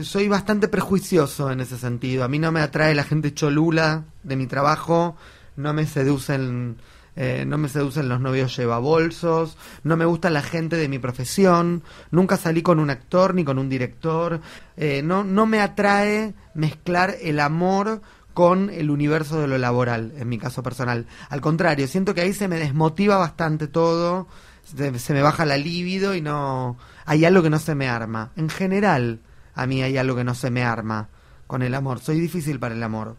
soy 0.02 0.28
bastante 0.28 0.68
prejuicioso 0.68 1.50
en 1.50 1.60
ese 1.60 1.78
sentido. 1.78 2.24
A 2.24 2.28
mí 2.28 2.38
no 2.38 2.52
me 2.52 2.60
atrae 2.60 2.94
la 2.94 3.04
gente 3.04 3.34
cholula 3.34 4.04
de 4.22 4.36
mi 4.36 4.46
trabajo, 4.46 5.16
no 5.56 5.72
me 5.72 5.86
seducen, 5.86 6.76
eh, 7.20 7.44
no 7.44 7.58
me 7.58 7.68
seducen 7.68 8.08
los 8.08 8.20
novios 8.20 8.56
llevabolsos, 8.56 9.56
no 9.82 9.96
me 9.96 10.04
gusta 10.04 10.30
la 10.30 10.40
gente 10.40 10.76
de 10.76 10.88
mi 10.88 11.00
profesión, 11.00 11.82
nunca 12.12 12.36
salí 12.36 12.62
con 12.62 12.78
un 12.78 12.90
actor 12.90 13.34
ni 13.34 13.42
con 13.42 13.58
un 13.58 13.68
director, 13.68 14.40
eh, 14.76 15.02
no, 15.02 15.24
no 15.24 15.44
me 15.44 15.60
atrae 15.60 16.34
mezclar 16.54 17.16
el 17.20 17.40
amor 17.40 18.02
con 18.34 18.70
el 18.70 18.88
universo 18.88 19.40
de 19.40 19.48
lo 19.48 19.58
laboral, 19.58 20.12
en 20.16 20.28
mi 20.28 20.38
caso 20.38 20.62
personal. 20.62 21.06
Al 21.28 21.40
contrario, 21.40 21.88
siento 21.88 22.14
que 22.14 22.20
ahí 22.20 22.32
se 22.32 22.46
me 22.46 22.54
desmotiva 22.54 23.16
bastante 23.16 23.66
todo, 23.66 24.28
se, 24.62 24.96
se 25.00 25.12
me 25.12 25.22
baja 25.22 25.44
la 25.44 25.56
libido 25.56 26.14
y 26.14 26.20
no... 26.20 26.78
Hay 27.04 27.24
algo 27.24 27.42
que 27.42 27.50
no 27.50 27.58
se 27.58 27.74
me 27.74 27.88
arma. 27.88 28.30
En 28.36 28.48
general, 28.48 29.18
a 29.56 29.66
mí 29.66 29.82
hay 29.82 29.96
algo 29.96 30.14
que 30.14 30.22
no 30.22 30.36
se 30.36 30.52
me 30.52 30.62
arma 30.62 31.08
con 31.48 31.62
el 31.62 31.74
amor. 31.74 31.98
Soy 31.98 32.20
difícil 32.20 32.60
para 32.60 32.76
el 32.76 32.82
amor. 32.84 33.16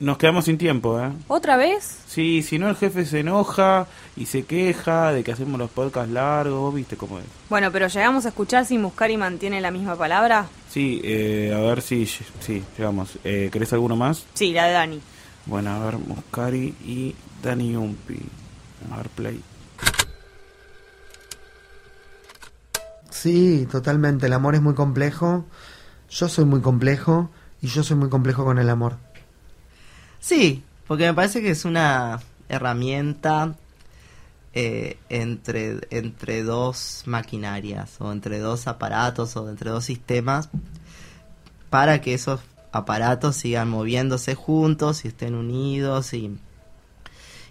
Nos 0.00 0.16
quedamos 0.16 0.46
sin 0.46 0.56
tiempo, 0.56 0.98
¿eh? 0.98 1.12
¿Otra 1.28 1.58
vez? 1.58 1.98
Sí, 2.06 2.42
si 2.42 2.58
no 2.58 2.70
el 2.70 2.76
jefe 2.76 3.04
se 3.04 3.20
enoja 3.20 3.86
y 4.16 4.24
se 4.24 4.44
queja 4.44 5.12
de 5.12 5.22
que 5.22 5.32
hacemos 5.32 5.58
los 5.58 5.70
podcasts 5.70 6.10
largos, 6.10 6.74
¿viste 6.74 6.96
cómo 6.96 7.18
es? 7.18 7.26
Bueno, 7.50 7.70
pero 7.70 7.86
llegamos 7.86 8.24
a 8.24 8.30
escuchar 8.30 8.64
si 8.64 8.78
Muscari 8.78 9.18
mantiene 9.18 9.60
la 9.60 9.70
misma 9.70 9.96
palabra. 9.96 10.46
Sí, 10.70 11.02
eh, 11.04 11.52
a 11.54 11.60
ver 11.60 11.82
si 11.82 12.06
sí, 12.06 12.64
llegamos. 12.78 13.18
Eh, 13.24 13.50
¿Querés 13.52 13.74
alguno 13.74 13.94
más? 13.94 14.24
Sí, 14.32 14.54
la 14.54 14.64
de 14.64 14.72
Dani. 14.72 15.00
Bueno, 15.44 15.70
a 15.70 15.84
ver, 15.84 15.98
Muscari 15.98 16.74
y 16.82 17.14
Dani 17.42 17.76
Umpi. 17.76 18.20
A 18.90 18.96
ver, 18.96 19.08
play. 19.10 19.42
Sí, 23.10 23.68
totalmente. 23.70 24.26
El 24.26 24.32
amor 24.32 24.54
es 24.54 24.62
muy 24.62 24.72
complejo. 24.72 25.44
Yo 26.08 26.26
soy 26.30 26.46
muy 26.46 26.62
complejo 26.62 27.28
y 27.60 27.66
yo 27.66 27.82
soy 27.82 27.98
muy 27.98 28.08
complejo 28.08 28.46
con 28.46 28.58
el 28.58 28.70
amor. 28.70 28.96
Sí, 30.20 30.62
porque 30.86 31.06
me 31.06 31.14
parece 31.14 31.40
que 31.40 31.50
es 31.50 31.64
una 31.64 32.20
herramienta 32.48 33.54
eh, 34.52 34.98
entre, 35.08 35.78
entre 35.90 36.42
dos 36.42 37.04
maquinarias 37.06 38.00
o 38.00 38.12
entre 38.12 38.38
dos 38.38 38.66
aparatos 38.66 39.36
o 39.36 39.48
entre 39.48 39.70
dos 39.70 39.84
sistemas 39.84 40.50
para 41.70 42.00
que 42.00 42.14
esos 42.14 42.40
aparatos 42.72 43.36
sigan 43.36 43.70
moviéndose 43.70 44.34
juntos 44.34 45.04
y 45.04 45.08
estén 45.08 45.34
unidos 45.34 46.12
y, 46.12 46.36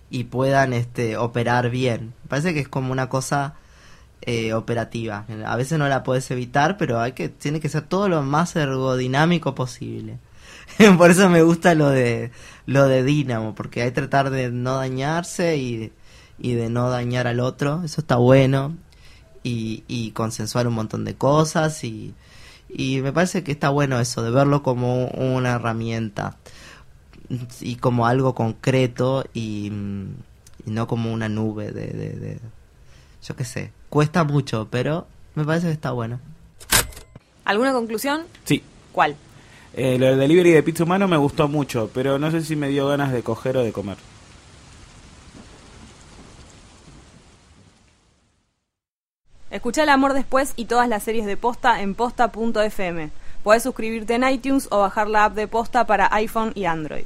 y 0.09 0.25
puedan 0.25 0.73
este, 0.73 1.17
operar 1.17 1.69
bien. 1.69 2.13
Me 2.23 2.29
parece 2.29 2.53
que 2.53 2.59
es 2.59 2.67
como 2.67 2.91
una 2.91 3.09
cosa 3.09 3.55
eh, 4.21 4.53
operativa. 4.53 5.25
A 5.45 5.55
veces 5.55 5.79
no 5.79 5.87
la 5.87 6.03
puedes 6.03 6.29
evitar, 6.31 6.77
pero 6.77 6.99
hay 6.99 7.13
que 7.13 7.29
tiene 7.29 7.59
que 7.59 7.69
ser 7.69 7.83
todo 7.83 8.09
lo 8.09 8.21
más 8.21 8.55
ergodinámico 8.55 9.55
posible. 9.55 10.19
Por 10.97 11.11
eso 11.11 11.29
me 11.29 11.41
gusta 11.41 11.75
lo 11.75 11.89
de 11.89 12.31
lo 12.65 12.87
de 12.87 13.03
Dynamo, 13.03 13.55
porque 13.55 13.81
hay 13.81 13.89
que 13.89 13.95
tratar 13.95 14.29
de 14.29 14.51
no 14.51 14.75
dañarse 14.75 15.57
y, 15.57 15.91
y 16.37 16.53
de 16.53 16.69
no 16.69 16.89
dañar 16.89 17.27
al 17.27 17.39
otro. 17.39 17.81
Eso 17.83 18.01
está 18.01 18.15
bueno. 18.17 18.77
Y, 19.41 19.83
y 19.87 20.11
consensuar 20.11 20.67
un 20.67 20.73
montón 20.73 21.05
de 21.05 21.15
cosas 21.15 21.85
y, 21.85 22.13
y 22.67 22.99
me 23.01 23.13
parece 23.13 23.41
que 23.41 23.53
está 23.53 23.69
bueno 23.69 23.97
eso, 23.99 24.21
de 24.21 24.31
verlo 24.31 24.63
como 24.63 25.07
una 25.07 25.51
herramienta 25.51 26.35
y 27.61 27.77
como 27.77 28.05
algo 28.05 28.35
concreto 28.35 29.23
y, 29.33 29.71
no 30.65 30.87
como 30.87 31.13
una 31.13 31.29
nube 31.29 31.71
de, 31.71 31.87
de 31.87 32.39
yo 33.23 33.35
qué 33.35 33.45
sé, 33.45 33.71
cuesta 33.89 34.23
mucho, 34.23 34.67
pero 34.69 35.07
me 35.35 35.45
parece 35.45 35.67
que 35.67 35.73
está 35.73 35.91
bueno. 35.91 36.19
¿Alguna 37.45 37.73
conclusión? 37.73 38.23
Sí. 38.43 38.63
¿Cuál? 38.91 39.15
Eh, 39.73 39.97
lo 39.99 40.07
del 40.07 40.19
delivery 40.19 40.51
de 40.51 40.63
pizza 40.63 40.83
humano 40.83 41.07
me 41.07 41.17
gustó 41.17 41.47
mucho, 41.47 41.89
pero 41.93 42.17
no 42.19 42.31
sé 42.31 42.41
si 42.41 42.55
me 42.55 42.69
dio 42.69 42.87
ganas 42.87 43.11
de 43.11 43.23
coger 43.23 43.57
o 43.57 43.63
de 43.63 43.71
comer. 43.71 43.97
Escucha 49.51 49.83
El 49.83 49.89
Amor 49.89 50.13
Después 50.13 50.53
y 50.55 50.65
todas 50.65 50.87
las 50.87 51.03
series 51.03 51.25
de 51.25 51.35
Posta 51.35 51.81
en 51.81 51.95
posta.fm. 51.95 53.09
Puedes 53.43 53.63
suscribirte 53.63 54.15
en 54.15 54.27
iTunes 54.27 54.67
o 54.69 54.79
bajar 54.79 55.07
la 55.07 55.25
app 55.25 55.33
de 55.33 55.47
Posta 55.47 55.87
para 55.87 56.13
iPhone 56.13 56.51
y 56.53 56.65
Android. 56.65 57.05